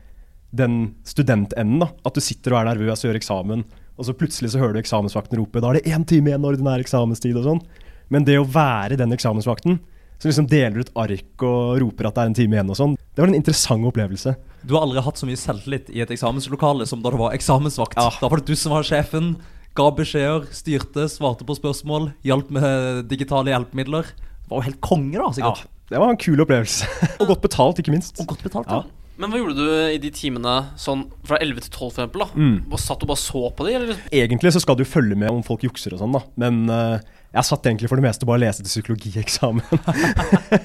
[0.56, 1.80] den studentenden.
[1.84, 3.64] da, At du sitter og er nervøs og gjør eksamen,
[4.00, 6.80] og så plutselig så hører du eksamensvakten rope da er det én time igjen ordinær
[6.82, 7.62] eksamenstid og sånn.
[8.10, 9.78] Men det å være den eksamensvakten
[10.20, 12.96] som liksom deler ut ark og roper at det er en time igjen og sånn,
[13.16, 14.34] det var en interessant opplevelse.
[14.68, 17.96] Du har aldri hatt så mye selvtillit i et eksamenslokale som da du var eksamensvakt.
[18.00, 18.10] Ja.
[18.20, 19.36] Da var det du som var sjefen,
[19.78, 24.10] ga beskjeder, styrte, svarte på spørsmål, hjalp med digitale hjelpemidler.
[24.12, 25.64] Det var jo helt konge, da, sikkert.
[25.64, 26.90] Ja, det var en kul opplevelse.
[27.22, 28.20] og godt betalt, ikke minst.
[28.20, 28.82] Og godt betalt, Ja.
[28.82, 28.99] da.
[29.20, 32.40] Men hva gjorde du i de timene sånn fra 11 til 12 for eksempel, da?
[32.40, 32.78] Mm.
[32.80, 34.04] Satt du bare så på de, eller?
[34.16, 36.22] Egentlig så skal du følge med om folk jukser og sånn, da.
[36.40, 37.02] Men uh,
[37.36, 39.66] jeg satt egentlig for det meste bare og leste til psykologieksamen.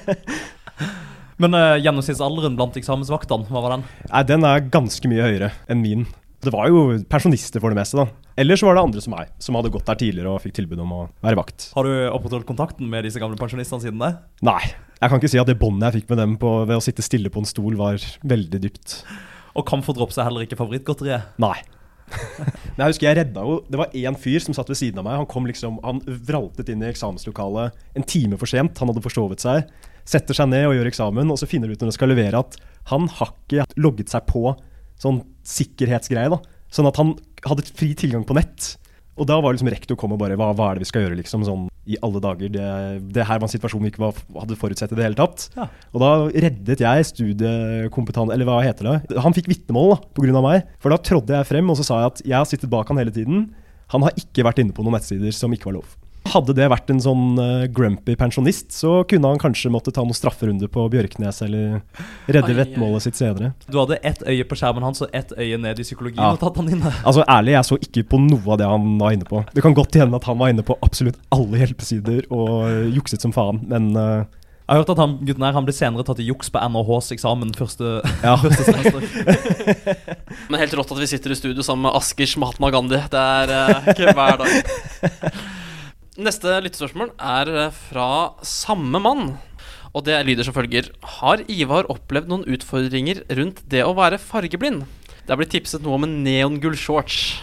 [1.43, 3.83] Men uh, gjennomsnittsalderen blant eksamensvaktene, hva var den?
[4.07, 6.07] Nei, den er ganske mye høyere enn min.
[6.45, 8.07] Det var jo pensjonister for det meste, da.
[8.39, 10.79] Eller så var det andre som meg, som hadde gått der tidligere og fikk tilbud
[10.83, 11.73] om å være vakt.
[11.75, 14.13] Har du opprettholdt kontakten med disse gamle pensjonistene siden det?
[14.47, 14.61] Nei,
[15.01, 17.05] jeg kan ikke si at det båndet jeg fikk med dem på, ved å sitte
[17.05, 18.99] stille på en stol, var veldig dypt.
[19.55, 21.35] Og Camphor Drops er heller ikke favorittgodteriet.
[21.41, 21.57] Nei.
[22.75, 25.07] Men jeg husker jeg redda jo Det var én fyr som satt ved siden av
[25.07, 25.17] meg.
[25.23, 28.77] Han kom liksom, han vraltet inn i eksamenslokalet en time for sent.
[28.81, 29.65] Han hadde forsovet seg.
[30.05, 32.43] Setter seg ned og gjør eksamen, og så finner du ut når du skal levere
[32.43, 32.59] at
[32.91, 34.51] han har ikke logget seg på
[35.01, 36.29] sånn sikkerhetsgreie.
[36.29, 36.37] da
[36.71, 37.15] Sånn at han
[37.45, 38.75] hadde fri tilgang på nett.
[39.15, 41.17] Og da var liksom rektor kom og bare hva, hva er det vi skal gjøre,
[41.21, 41.45] liksom?
[41.47, 42.49] Sånn i alle dager.
[42.49, 42.69] Det,
[43.13, 45.47] det her var en situasjon vi ikke var, hadde forutsett i det hele tatt.
[45.55, 45.67] Ja.
[45.93, 46.11] Og da
[46.47, 49.19] reddet jeg studiekompetanse Eller hva heter det?
[49.21, 50.41] Han fikk vitnemål pga.
[50.41, 50.65] meg.
[50.81, 52.99] For da trådde jeg frem og så sa jeg at jeg har sittet bak han
[53.01, 53.47] hele tiden.
[53.93, 55.93] Han har ikke vært inne på noen nettsider som ikke var lov.
[56.25, 60.17] Hadde det vært en sånn eh, grumpy pensjonist, så kunne han kanskje måtte ta noen
[60.17, 61.81] strafferunde på Bjørknes eller
[62.25, 63.51] redde vettmålet sitt senere.
[63.69, 66.31] Du hadde ett øye på skjermen hans og ett øye ned i psykologien Ja.
[66.33, 66.93] og tatt han inne.
[67.05, 69.43] Altså Ærlig, jeg så ikke på noe av det han var inne på.
[69.53, 73.33] Det kan godt hende at han var inne på absolutt alle hjelpesider og jukset som
[73.35, 74.25] faen, men uh,
[74.65, 77.11] Jeg har hørt at han gutten her han ble senere tatt i juks på NHHs
[77.13, 78.33] eksamen første, ja.
[78.41, 79.05] første semester.
[80.49, 82.97] Men helt rått at vi sitter i studio sammen med Askers Mahatma Gandhi.
[83.13, 85.29] Det er uh, ikke hver dag.
[86.15, 89.33] Neste lyttespørsmål er eh, fra samme mann.
[89.91, 90.87] Og det lyder som følger
[91.19, 94.85] Har Ivar opplevd noen utfordringer rundt det å være fargeblind?
[95.25, 97.35] Det er blitt tipset noe om en neongull shorts.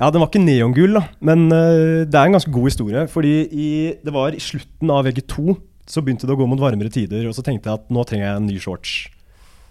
[0.00, 1.04] Ja, den var ikke neongull, da.
[1.22, 3.04] Men uh, det er en ganske god historie.
[3.12, 3.70] Fordi i,
[4.02, 5.54] det var i slutten av VG2
[5.90, 7.28] så begynte det å gå mot varmere tider.
[7.30, 8.96] Og så tenkte jeg at nå trenger jeg en ny shorts.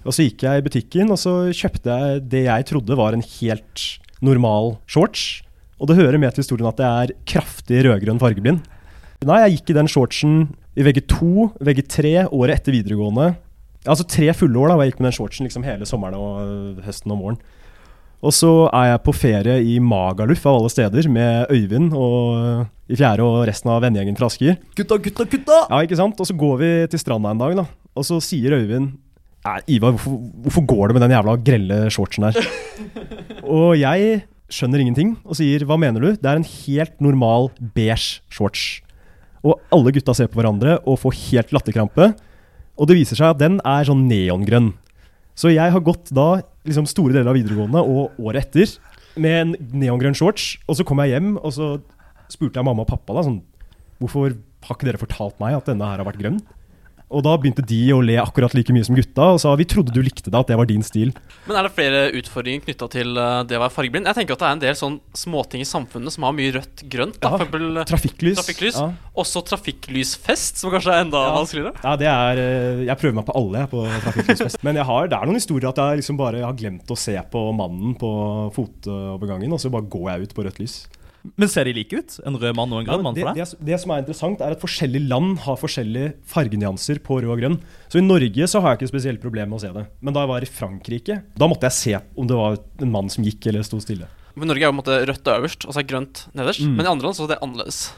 [0.06, 3.26] Og så gikk jeg i butikken og så kjøpte jeg det jeg trodde var en
[3.26, 3.88] helt
[4.24, 5.42] normal shorts.
[5.80, 8.64] Og det hører med til historien at jeg er kraftig rødgrønn fargeblind.
[9.28, 10.42] Nei, jeg gikk i den shortsen
[10.80, 11.20] i VG2,
[11.64, 13.34] VG3, året etter videregående.
[13.88, 16.44] Altså tre fulle år da, hvor jeg gikk med den shortsen liksom hele sommeren og
[16.44, 17.40] øh, høsten og våren.
[18.20, 22.98] Og så er jeg på ferie i Magaluf av alle steder med Øyvind og i
[23.00, 24.58] fjerde og resten av vennegjengen fra Asker.
[24.76, 25.60] Gutta, gutta, gutta!
[25.70, 26.20] Ja, ikke sant?
[26.20, 27.66] Og så går vi til stranda en dag, da.
[27.96, 28.98] Og så sier Øyvind
[29.48, 32.50] Nei, Ivar, hvorfor, hvorfor går du med den jævla grelle shortsen der?
[33.56, 36.10] og jeg skjønner ingenting og sier hva mener du?
[36.18, 38.82] Det er en helt normal beige shorts.
[39.46, 42.12] Og alle gutta ser på hverandre og får helt latterkrampe.
[42.80, 44.74] Og det viser seg at den er sånn neongrønn.
[45.40, 48.76] Så jeg har gått da liksom store deler av videregående og året etter
[49.20, 50.58] med en neongrønn shorts.
[50.68, 51.70] Og så kom jeg hjem, og så
[52.32, 53.42] spurte jeg mamma og pappa da sånn
[54.00, 56.38] Hvorfor har ikke dere fortalt meg at denne her har vært grønn?
[57.10, 59.90] Og da begynte de å le akkurat like mye som gutta og sa vi trodde
[59.96, 61.10] du likte det, at det var din stil.
[61.48, 64.06] Men er det flere utfordringer knytta til eh, det å være fargeblind?
[64.12, 67.18] Jeg tenker at det er en del sånn småting i samfunnet som har mye rødt-grønt.
[67.18, 67.32] da.
[67.34, 67.40] Ja.
[67.42, 68.38] Eksempel eh, Trafikklys.
[68.44, 68.78] Trafikklys.
[68.78, 68.92] Ja.
[69.24, 71.34] også trafikklysfest, som kanskje er enda Ja.
[71.40, 71.74] vanskeligere.
[71.84, 74.62] Ja, det er eh, Jeg prøver meg på alle jeg, på trafikklysfest.
[74.70, 77.18] Men jeg har, det er noen historier at jeg liksom bare har glemt å se
[77.34, 78.14] på mannen på
[78.54, 80.78] fotovergangen, og så bare går jeg ut på rødt lys.
[81.38, 82.20] Men ser de like ut?
[82.26, 83.36] En rød mann og en grønn mann for deg?
[83.36, 87.40] det, det som er interessant, er at forskjellige land har forskjellige fargenyanser på rød og
[87.44, 87.60] grønn.
[87.92, 89.86] Så i Norge så har jeg ikke spesielt problem med å se det.
[90.02, 93.10] Men da jeg var i Frankrike, da måtte jeg se om det var en mann
[93.10, 94.08] som gikk eller sto stille.
[94.36, 96.62] Men Norge er jo på en måte rødt øverst, og så er grønt nederst.
[96.64, 96.78] Mm.
[96.78, 97.90] Men i andre land så er det annerledes.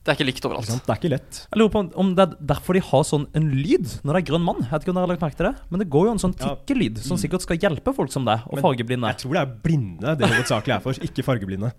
[0.00, 0.70] Det er ikke likt overalt.
[0.70, 1.38] Det er ikke lett.
[1.52, 4.32] Jeg lurer på om- det er derfor de har sånn en lyd når det er
[4.32, 4.56] grønn mann.
[4.64, 6.22] Jeg vet ikke om dere har lagt merke til det, men det går jo en
[6.22, 6.54] sånn Ja.
[6.56, 9.06] tikkelyd som sikkert skal hjelpe folk som deg, og Men fargeblinde.
[9.12, 11.72] Jeg tror det er blinde det hovedsakelig er for, ikke fargeblinde.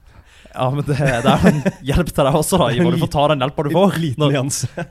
[0.51, 1.61] Ja, men det, det er en
[1.91, 2.69] hjelp til deg også, da.
[2.75, 2.95] Ivar.
[2.97, 4.37] Du får ta den hjelpa du får Liten når,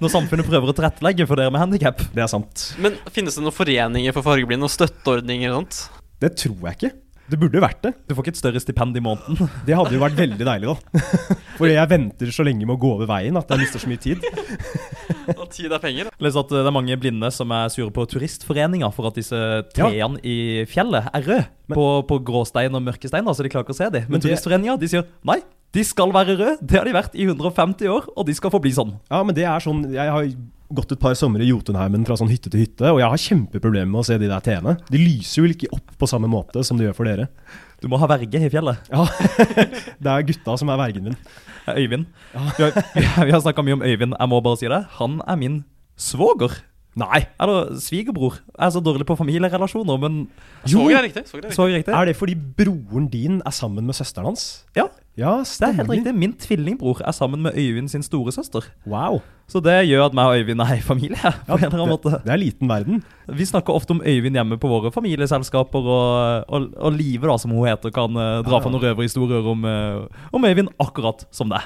[0.01, 2.01] når samfunnet prøver å tilrettelegge for dere med handikap.
[2.15, 2.71] Det er sant.
[2.81, 5.83] Men finnes det noen foreninger for fargeblinde og støtteordninger og sånt?
[6.21, 6.93] Det tror jeg ikke.
[7.31, 7.93] Det burde vært det.
[8.09, 9.39] Du får ikke et større stipend i måneden.
[9.69, 11.05] Det hadde jo vært veldig deilig, da.
[11.59, 14.03] Fordi jeg venter så lenge med å gå over veien at jeg mister så mye
[14.03, 14.27] tid.
[15.41, 16.09] Og tid er penger.
[16.11, 16.17] da.
[16.27, 19.39] Les at eh, det er mange blinde som er sure på turistforeninger for at disse
[19.77, 20.37] trærne i
[20.71, 23.91] fjellet er røde på, på gråstein og mørkestein, da, så de klarer ikke å se
[23.95, 24.09] dem.
[24.09, 25.39] Men, Men det- turistforeninger de sier nei,
[25.71, 26.57] de skal være røde.
[26.67, 28.97] Det har de vært i 150 år, og de skal forbli sånn.
[29.13, 30.27] Ja, men det er sånn Jeg har
[30.75, 33.91] gått et par somre i Jotunheimen fra sånn hytte til hytte, og jeg har kjempeproblemer
[33.91, 34.77] med å se de der T-ene.
[34.91, 37.29] De lyser jo ikke opp på samme måte som de gjør for dere.
[37.81, 38.91] Du må ha verge i fjellet.
[38.93, 39.07] Ja,
[40.03, 41.21] Det er gutta som er vergen min.
[41.71, 41.81] Øyvind.
[41.81, 42.07] Øyvind.
[42.57, 42.75] Vi har,
[43.27, 44.17] vi har snakka mye om Øyvind.
[44.19, 44.83] Jeg må bare si det.
[44.99, 45.63] Han er min
[46.01, 46.55] svoger.
[47.01, 47.23] Nei!
[47.41, 48.39] Eller svigerbror.
[48.53, 50.21] Jeg er så dårlig på familierelasjoner, men
[50.69, 51.23] Så er riktig.
[51.31, 51.57] Så er riktig.
[51.57, 51.95] så riktig.
[51.97, 54.67] Er det fordi broren din er sammen med søsteren hans?
[54.77, 54.89] Ja,
[55.21, 56.13] Ja, det er helt riktig.
[56.17, 58.65] Min tvillingbror er sammen med Øyvind sin storesøster.
[58.87, 59.19] Wow.
[59.51, 61.19] Så det gjør at meg og Øyvind er i familie.
[61.47, 62.13] på en eller annen måte.
[62.15, 63.03] det, det er liten verden.
[63.29, 67.51] Vi snakker ofte om Øyvind hjemme på våre familieselskaper, og, og, og Live, da, som
[67.53, 68.63] hun heter, kan eh, dra Ja.
[68.65, 71.61] fra noen røverhistorier om, eh, om Øyvind akkurat som det.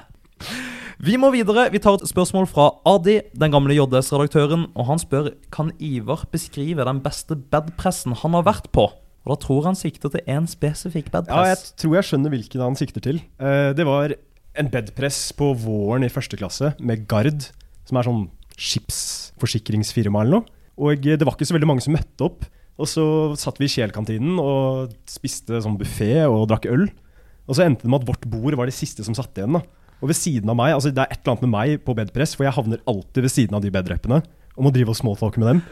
[1.03, 1.67] Vi må videre.
[1.75, 4.69] Vi tar et spørsmål fra Adi, den gamle JS-redaktøren.
[4.75, 8.87] og Han spør kan Ivar beskrive den beste bedpressen han har vært på.
[9.25, 12.77] Og Da tror han sikter til én spesifikk Ja, jeg tror jeg skjønner hvilken han
[12.77, 13.23] sikter til.
[13.41, 14.15] Eh, det var
[14.55, 17.51] en bedpress på våren i første klasse med Gard,
[17.85, 20.45] som er sånn skipsforsikringsfirma eller noe.
[20.79, 22.45] Og det var ikke så veldig mange som møtte opp.
[22.79, 23.05] Og så
[23.39, 26.89] satt vi i Kjel-kantinen og spiste sånn buffé og drakk øl.
[27.47, 29.59] Og så endte det med at vårt bord var det siste som satt igjen.
[29.59, 29.63] da.
[30.03, 32.35] Og ved siden av meg, altså det er et eller annet med meg på bedpress,
[32.37, 34.23] for jeg havner alltid ved siden av de bedreppene
[34.55, 35.63] og må drive og smalltalke med dem.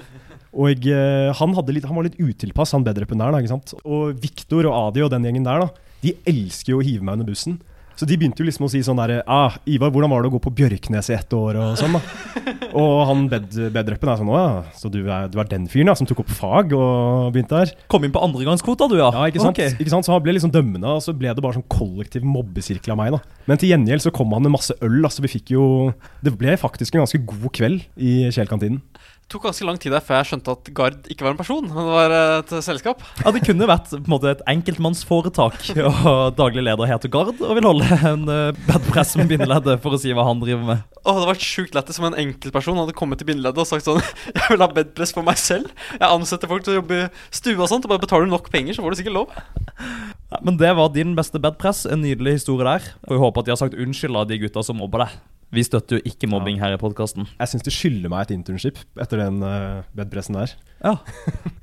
[0.53, 3.33] Og eh, han, litt, han var litt utilpass, han bedreppen der.
[3.33, 3.75] da, ikke sant?
[3.87, 7.21] Og Viktor og Adi og den gjengen der, da, de elsker jo å hive meg
[7.21, 7.61] under bussen.
[7.97, 10.35] Så de begynte jo liksom å si sånn derre ah, 'Ivar, hvordan var det å
[10.37, 12.03] gå på Bjørknes i ett år?' og sånn, da.
[12.83, 15.93] Og han bed, bedrappen er sånn 'Å ja, så du er, du er den fyren
[15.93, 19.11] da som tok opp fag og begynte her?' Kom inn på andregangskvota, du, ja.
[19.13, 19.57] Ja, ikke sant?
[19.59, 19.77] Okay.
[19.77, 20.09] ikke sant?
[20.09, 23.17] Så han ble liksom dømmende, og så ble det bare sånn kollektiv mobbesirkel av meg.
[23.17, 23.21] da.
[23.47, 25.03] Men til gjengjeld så kom han med masse øl.
[25.05, 25.93] altså vi fikk jo...
[26.23, 28.81] Det ble faktisk en ganske god kveld i Kjell-kantinen.
[29.23, 31.65] Det tok ganske lang tid der før jeg skjønte at Gard ikke var en person,
[31.65, 33.01] men det var eh, et selskap.
[33.23, 37.55] Ja, Det kunne vært på en måte et enkeltmannsforetak, og daglig leder heter Gard og
[37.57, 38.27] vil holde en
[38.67, 40.83] bad press med bindeleddet for å si hva han driver med.
[41.03, 44.03] Åh, Det var sjukt lett som en enkeltperson hadde kommet til bindeleddet og sagt sånn
[44.37, 45.73] Jeg vil ha bedpress for meg selv.
[45.97, 48.53] Jeg ansetter folk til å jobbe i stue og sånt, og bare betaler du nok
[48.53, 49.33] penger, så får du sikkert lov.
[50.33, 51.85] Ja, men det var din beste bedpress.
[51.85, 52.87] En nydelig historie der.
[53.05, 55.19] Får håpe at de har sagt unnskyld av de gutta som mobber deg.
[55.53, 57.27] Vi støtter jo ikke mobbing her i podkasten.
[57.37, 60.55] Jeg syns de skylder meg et internship etter den uh, bedpressen der.
[60.81, 60.95] Ja.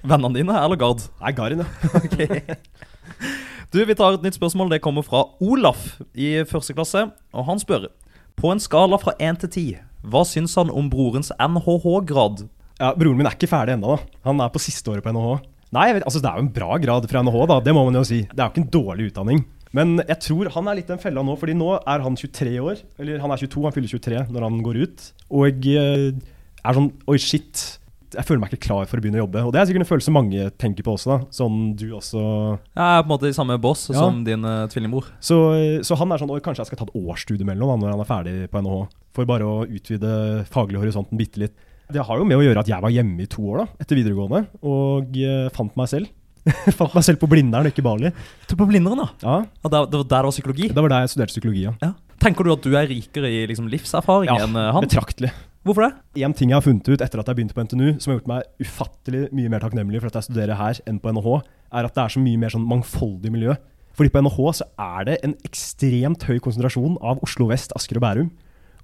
[0.05, 1.01] Vennene dine eller Gard?
[1.24, 2.59] Nei, Garin, ja.
[3.74, 4.70] Du, Vi tar et nytt spørsmål.
[4.76, 7.07] Det kommer fra Olaf i første klasse.
[7.34, 7.89] Og han spør
[8.38, 9.65] På en skala fra 1 til 10,
[10.09, 12.45] hva syns han om brorens NHH-grad?
[12.80, 12.93] ja.
[12.95, 13.97] Broren min er ikke ferdig ennå.
[14.24, 15.39] Han er på siste året på NHH.
[15.76, 17.59] Nei, vet, altså Det er jo en bra grad fra NHH, da.
[17.65, 18.24] Det må man jo si.
[18.26, 19.43] Det er jo ikke en dårlig utdanning.
[19.78, 22.80] Men jeg tror han er litt den fella nå, fordi nå er han 23 år.
[22.97, 25.03] Eller han er 22, han fyller 23 når han går ut.
[25.30, 27.67] Og jeg er sånn Oi, shit.
[28.09, 29.43] Jeg føler meg ikke klar for å begynne å jobbe.
[29.45, 31.11] Og det er sikkert en følelse mange tenker på også.
[31.11, 32.17] da Sånn du også
[32.57, 33.99] Jeg er på en måte i samme boss Ja.
[34.01, 35.11] som din uh, tvillingbror.
[35.22, 35.38] så,
[35.86, 38.09] så han er sånn Oi, kanskje jeg skal ta et årsstudiemellom da, når han er
[38.09, 38.88] ferdig på NHH.
[39.13, 40.15] For bare å utvide
[40.49, 41.53] faglig horisonten bitte litt.
[41.89, 43.97] Det har jo med å gjøre at jeg var hjemme i to år da, etter
[43.97, 46.11] videregående, og uh, fant meg selv.
[46.77, 48.11] fant meg selv på Blindern, ikke Bali.
[48.45, 49.07] Du på Blindern, da?
[49.23, 50.67] Ja, Ja, det, det var der det var psykologi?
[50.69, 51.73] Det var der jeg studerte psykologi, ja.
[51.81, 51.95] Ja.
[52.21, 54.85] Tenker du at du er rikere i liksom, livserfaring enn eh, han?
[54.85, 55.31] Betraktelig.
[55.65, 56.23] Hvorfor det?
[56.27, 58.29] En ting jeg har funnet ut etter at jeg begynte på NTNU, som har gjort
[58.31, 61.39] meg ufattelig mye mer takknemlig for at jeg studerer her enn på NHH,
[61.79, 63.55] er at det er så mye mer sånn mangfoldig miljø.
[63.97, 68.05] Fordi på NHH så er det en ekstremt høy konsentrasjon av Oslo vest, Asker og
[68.05, 68.29] Bærum.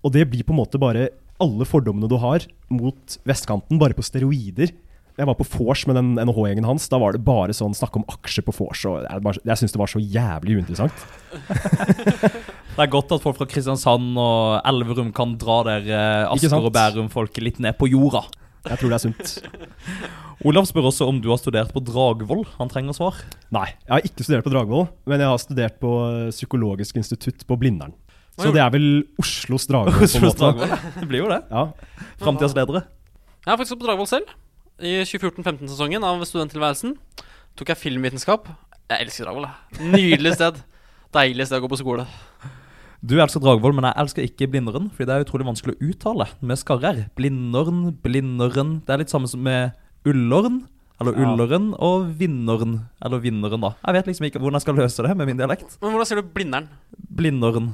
[0.05, 1.07] Og det blir på en måte bare
[1.43, 4.73] alle fordommene du har mot vestkanten, bare på steroider.
[5.15, 6.89] Jeg var på vors med den NHH-gjengen hans.
[6.91, 8.83] Da var det bare sånn snakk om aksjer på vors.
[8.83, 11.05] Jeg, jeg syns det var så jævlig uinteressant.
[12.75, 16.25] Det er godt at folk fra Kristiansand og Elverum kan dra der eh?
[16.27, 18.25] Asker og Bærum-folket litt ned på jorda.
[18.65, 19.31] Jeg tror det er sunt.
[20.47, 22.43] Olav spør også om du har studert på Dragvoll.
[22.57, 23.21] Han trenger svar.
[23.55, 25.93] Nei, jeg har ikke studert på Dragvoll, men jeg har studert på
[26.35, 27.95] Psykologisk institutt på Blindern.
[28.35, 28.87] Så det er vel
[29.21, 30.41] Oslos Dragvoll, på en Oslos måte.
[30.43, 30.91] Dragvoll.
[30.99, 31.41] Det blir jo det.
[31.51, 31.63] Ja.
[32.19, 32.81] Framtidas ledere.
[33.45, 34.33] Jeg har faktisk på Dragvoll selv.
[34.83, 36.97] I 2014-15-sesongen av studenttilværelsen
[37.55, 38.49] tok jeg filmvitenskap.
[38.91, 39.47] Jeg elsker Dragvoll.
[39.47, 39.91] jeg.
[39.93, 40.59] Nydelig sted.
[41.15, 42.03] Deilig sted å gå på skole.
[43.05, 44.89] Du elsker Dragvoll, men jeg elsker ikke Blindern.
[44.91, 47.03] Fordi det er utrolig vanskelig å uttale med skarrer.
[47.15, 49.71] Blindern, Blindern Det er litt samme som med
[50.05, 50.65] Ullorn,
[50.99, 51.25] Eller Ja.
[51.27, 52.87] Ulleren og Vinneren.
[53.03, 53.73] Eller Vinneren, da.
[53.85, 55.77] Jeg vet liksom ikke hvordan jeg skal løse det med min dialekt.
[55.81, 56.69] Men hvordan sier du Blindern?
[56.95, 57.73] Blindern.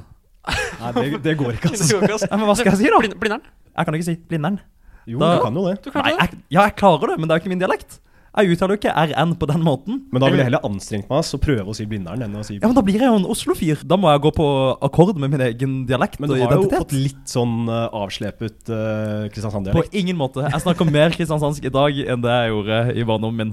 [0.50, 1.98] Nei, det, det går ikke, altså.
[2.02, 2.30] ikke, altså.
[2.38, 3.02] Men hva skal jeg si, da?
[3.02, 3.44] Blind, blindern?
[3.72, 4.62] Jeg kan ikke si Blindern.
[5.08, 5.76] Jo, Da- du kan jo det.
[5.84, 6.18] Du Nei, det?
[6.18, 8.00] jeg, ja, jeg klarer det, men det er jo ikke min dialekt.
[8.32, 9.96] Jeg uttaler jo ikke RN på den måten.
[10.08, 12.56] Men da ville jeg heller anstrengt meg og prøve å si Blindern enn å si
[12.56, 13.82] Ja, men Da blir jeg jo en Oslo-fyr.
[13.84, 14.46] Da må jeg gå på
[14.88, 16.48] akkord med min egen dialekt og identitet.
[16.48, 19.92] Men du har jo fått litt sånn uh, avslepet uh, Kristiansand-dialekt.
[19.92, 20.46] På ingen måte.
[20.48, 23.52] Jeg snakker mer kristiansandsk i dag enn det jeg gjorde i barndommen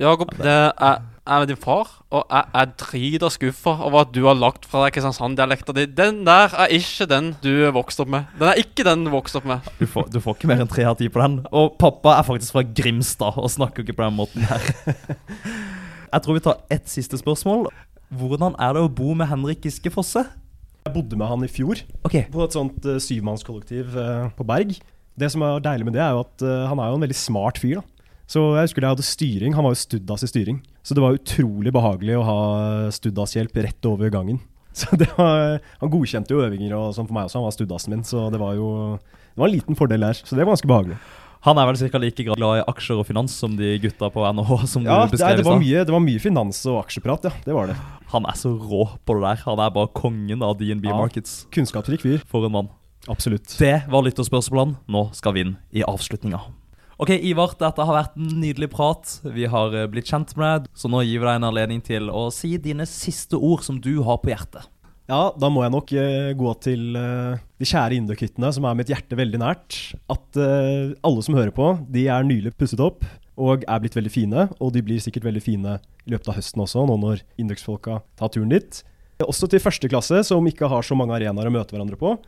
[0.00, 4.38] Jakob, det er, er din far, og jeg er drita skuffa over at du har
[4.38, 5.84] lagt fra deg Kristiansand-dialekta di.
[5.92, 8.30] Den der er ikke den du vokste opp med.
[8.40, 9.68] Den er ikke den du vokste opp med.
[9.76, 11.36] Du får, du får ikke mer enn tre av ti på den.
[11.52, 14.72] Og pappa er faktisk fra Grimstad og snakker ikke på den måten her.
[16.14, 17.68] Jeg tror vi tar ett siste spørsmål.
[18.08, 20.24] Hvordan er det å bo med Henrik Giske Fosse?
[20.80, 22.24] Jeg bodde med han i fjor okay.
[22.32, 24.72] på et sånt uh, syvmannskollektiv uh, på Berg.
[25.20, 27.20] Det som er deilig med det, er jo at uh, han er jo en veldig
[27.20, 27.82] smart fyr.
[27.82, 27.99] da.
[28.30, 29.54] Så jeg husker jeg hadde styring.
[29.58, 30.60] Han var jo studdas i styring.
[30.86, 32.38] Så det var utrolig behagelig å ha
[32.94, 34.38] studdashjelp rett over gangen.
[34.80, 37.90] Så det var, Han godkjente jo øvinger og sånn for meg også, han var studdasen
[37.96, 38.04] min.
[38.06, 38.68] Så det var jo
[39.00, 40.20] det var en liten fordel der.
[40.22, 41.00] Så det var ganske behagelig.
[41.46, 44.52] Han er vel cirka like glad i aksjer og finans som de gutta på NHH
[44.74, 45.62] som Ja, du beskrev det, i stad.
[45.62, 47.32] mye, det var mye finans og aksjeprat, ja.
[47.46, 47.76] Det var det.
[48.12, 49.42] Han er så rå på det der.
[49.48, 50.98] Han er bare kongen av DNB Ja.
[51.00, 51.46] Markets.
[51.54, 52.22] Kunnskapsrik fyr.
[52.30, 52.70] For en mann.
[53.08, 53.56] Absolutt.
[53.58, 54.76] Det var lytterspørsmålene.
[54.92, 56.42] Nå skal vi inn i avslutninga.
[57.00, 59.08] Ok, Ivar, dette har vært en nydelig prat.
[59.32, 62.10] Vi har eh, blitt kjent med deg, så nå gir vi deg en anledning til
[62.12, 64.66] å si dine siste ord som du har på hjertet.
[65.08, 68.92] Ja, da må jeg nok eh, gå til eh, de kjære Induc-hyttene, som er mitt
[68.92, 69.78] hjerte veldig nært.
[70.12, 73.08] At alle som hører på, de er nylig pusset opp
[73.40, 74.44] og er blitt veldig fine.
[74.60, 78.34] Og de blir sikkert veldig fine i løpet av høsten også, nå når Indux-folka tar
[78.36, 78.82] turen dit.
[79.24, 82.18] Også til første klasse, som ikke har så mange arenaer å møte hverandre på.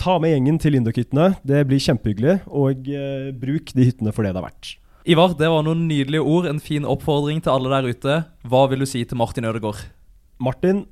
[0.00, 2.38] Ta med gjengen til Induc-hyttene, det blir kjempehyggelig.
[2.50, 4.72] Og eh, bruk de hyttene for det det er verdt.
[5.04, 6.48] Ivar, det var noen nydelige ord.
[6.48, 8.18] En fin oppfordring til alle der ute.
[8.48, 9.84] Hva vil du si til Martin Ødegaard?
[10.40, 10.86] Martin,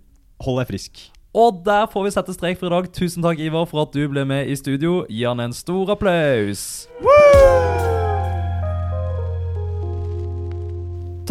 [0.45, 1.07] hold deg frisk.
[1.33, 2.91] Og der får vi sette strek for i dag.
[2.93, 5.07] Tusen takk, Ivar, for at du ble med i studio.
[5.09, 6.85] Gi han en stor applaus.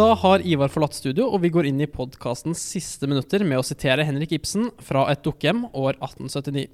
[0.02, 3.66] Da har Ivar forlatt studio, og vi går inn i podkastens siste minutter med å
[3.66, 6.66] sitere Henrik Ibsen fra Et dukkehjem år 1879.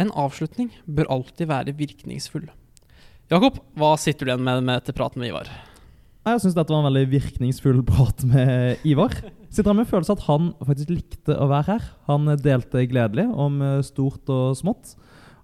[0.00, 2.50] En avslutning bør alltid være virkningsfull.
[3.32, 5.48] Jakob, hva sitter du igjen med, med etter praten med Ivar?
[6.26, 9.14] Jeg syns dette var en veldig virkningsfull prat med Ivar.
[9.48, 11.88] Sitter han med en følelse at han faktisk likte å være her.
[12.10, 14.96] Han delte gledelig om eh, stort og smått.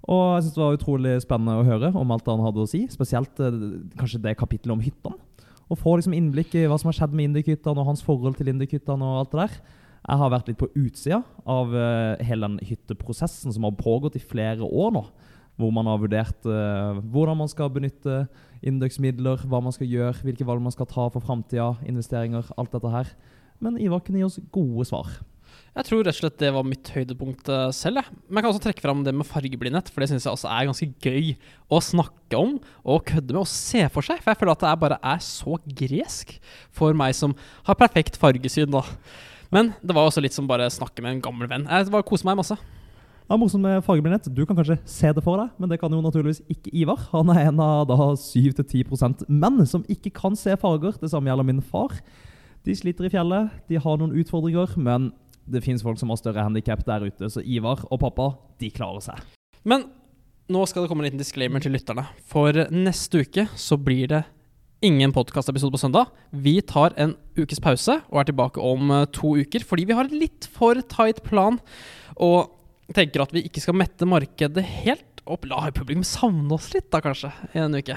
[0.02, 2.82] Og jeg syns det var utrolig spennende å høre om alt han hadde å si.
[2.92, 3.60] Spesielt eh,
[3.98, 5.46] kanskje det kapittelet om hyttene.
[5.70, 8.50] Å få liksom innblikk i hva som har skjedd med Indikhyttene og hans forhold til
[8.52, 9.78] Indikhyttene og alt det der.
[10.02, 14.24] Jeg har vært litt på utsida av uh, hele den hytteprosessen som har pågått i
[14.24, 15.04] flere år nå.
[15.60, 18.24] Hvor man har vurdert uh, hvordan man skal benytte
[18.66, 22.90] indeksmidler, hva man skal gjøre, hvilke valg man skal ta for framtida, investeringer, alt dette
[22.90, 23.12] her.
[23.62, 25.12] Men Ivar kunne gi oss gode svar.
[25.72, 28.02] Jeg tror rett og slett det var mitt høydepunkt eh, selv.
[28.02, 28.20] Jeg.
[28.26, 30.68] Men jeg kan også trekke fram det med fargeblindhet, for det syns jeg også er
[30.68, 31.30] ganske gøy
[31.72, 34.20] å snakke om og kødde med og se for seg.
[34.20, 36.34] For jeg føler at det bare er så gresk
[36.76, 37.32] for meg som
[37.68, 38.72] har perfekt fargesyn.
[38.74, 38.84] da.
[39.52, 41.66] Men det var også litt som bare snakke med en gammel venn.
[41.68, 42.56] Jeg bare koser meg masse.
[43.28, 44.26] Ja, Morsomt med fargeblindhet.
[44.34, 47.04] Du kan kanskje se det for deg, men det kan jo naturligvis ikke Ivar.
[47.12, 50.98] Han er en av da 7-10% menn som ikke kan se farger.
[51.00, 51.94] Det samme gjelder min far.
[52.66, 55.10] De sliter i fjellet, de har noen utfordringer, men
[55.50, 58.28] det fins folk som har større handikap der ute, så Ivar og pappa,
[58.62, 59.24] de klarer seg.
[59.66, 59.88] Men
[60.52, 62.04] nå skal det komme en liten disclaimer til lytterne.
[62.28, 64.22] For neste uke så blir det
[64.82, 66.10] ingen podkastepisode på søndag.
[66.34, 70.08] Vi tar en ukes pause og er tilbake om eh, to uker fordi vi har
[70.08, 71.60] en litt for tight plan.
[72.18, 72.50] Og
[72.96, 75.46] tenker at vi ikke skal mette markedet helt opp.
[75.48, 77.96] La publikum savne oss litt, da, kanskje, i en uke.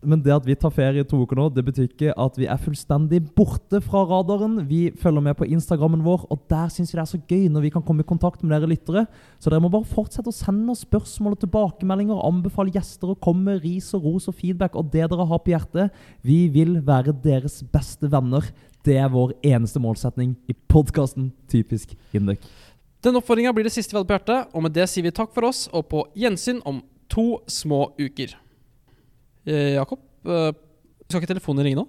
[0.00, 2.46] Men det at vi tar ferie i to uker nå, det betyr ikke at vi
[2.48, 4.62] er fullstendig borte fra radaren.
[4.68, 7.66] Vi følger med på Instagrammen vår, og der syns vi det er så gøy når
[7.66, 9.04] vi kan komme i kontakt med dere lyttere.
[9.36, 13.58] Så dere må bare fortsette å sende oss spørsmål og tilbakemeldinger, anbefale gjester å komme
[13.60, 16.02] ris og ros og feedback og det dere har på hjertet.
[16.24, 18.48] Vi vil være deres beste venner.
[18.80, 22.40] Det er vår eneste målsetning i podkasten Typisk Hindek.
[23.04, 25.32] Den oppfordringa blir det siste vi hadde på hjertet, og med det sier vi takk
[25.36, 26.80] for oss, og på gjensyn om
[27.12, 28.32] to små uker.
[29.48, 30.50] Eh, Jakob, eh,
[31.08, 31.86] skal ikke telefonen ringe nå?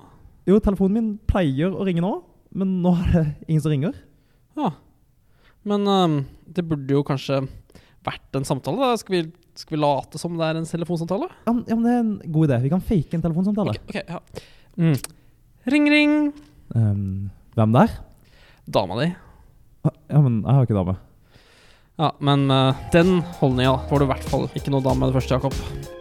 [0.50, 2.14] Jo, telefonen min pleier å ringe nå,
[2.58, 3.98] men nå er det ingen som ringer.
[4.58, 4.72] Ja.
[5.68, 6.16] Men eh,
[6.58, 7.42] det burde jo kanskje
[8.06, 8.82] vært en samtale.
[8.82, 9.22] da Skal vi,
[9.60, 11.30] skal vi late som det er en telefonsamtale?
[11.46, 12.62] Ja, men, ja, men Det er en god idé.
[12.66, 13.76] Vi kan fake en telefonsamtale.
[13.78, 14.20] Ok, okay, ja.
[14.80, 14.98] Mm.
[15.76, 16.18] Ring, ring.
[16.74, 17.94] Um, hvem der?
[18.72, 19.12] Dama di.
[19.86, 20.98] Ah, Ja, men jeg har ikke dame.
[22.02, 25.20] Ja, men uh, den holdninga får du i hvert fall ikke noe dame med det
[25.20, 26.01] første, Jakob.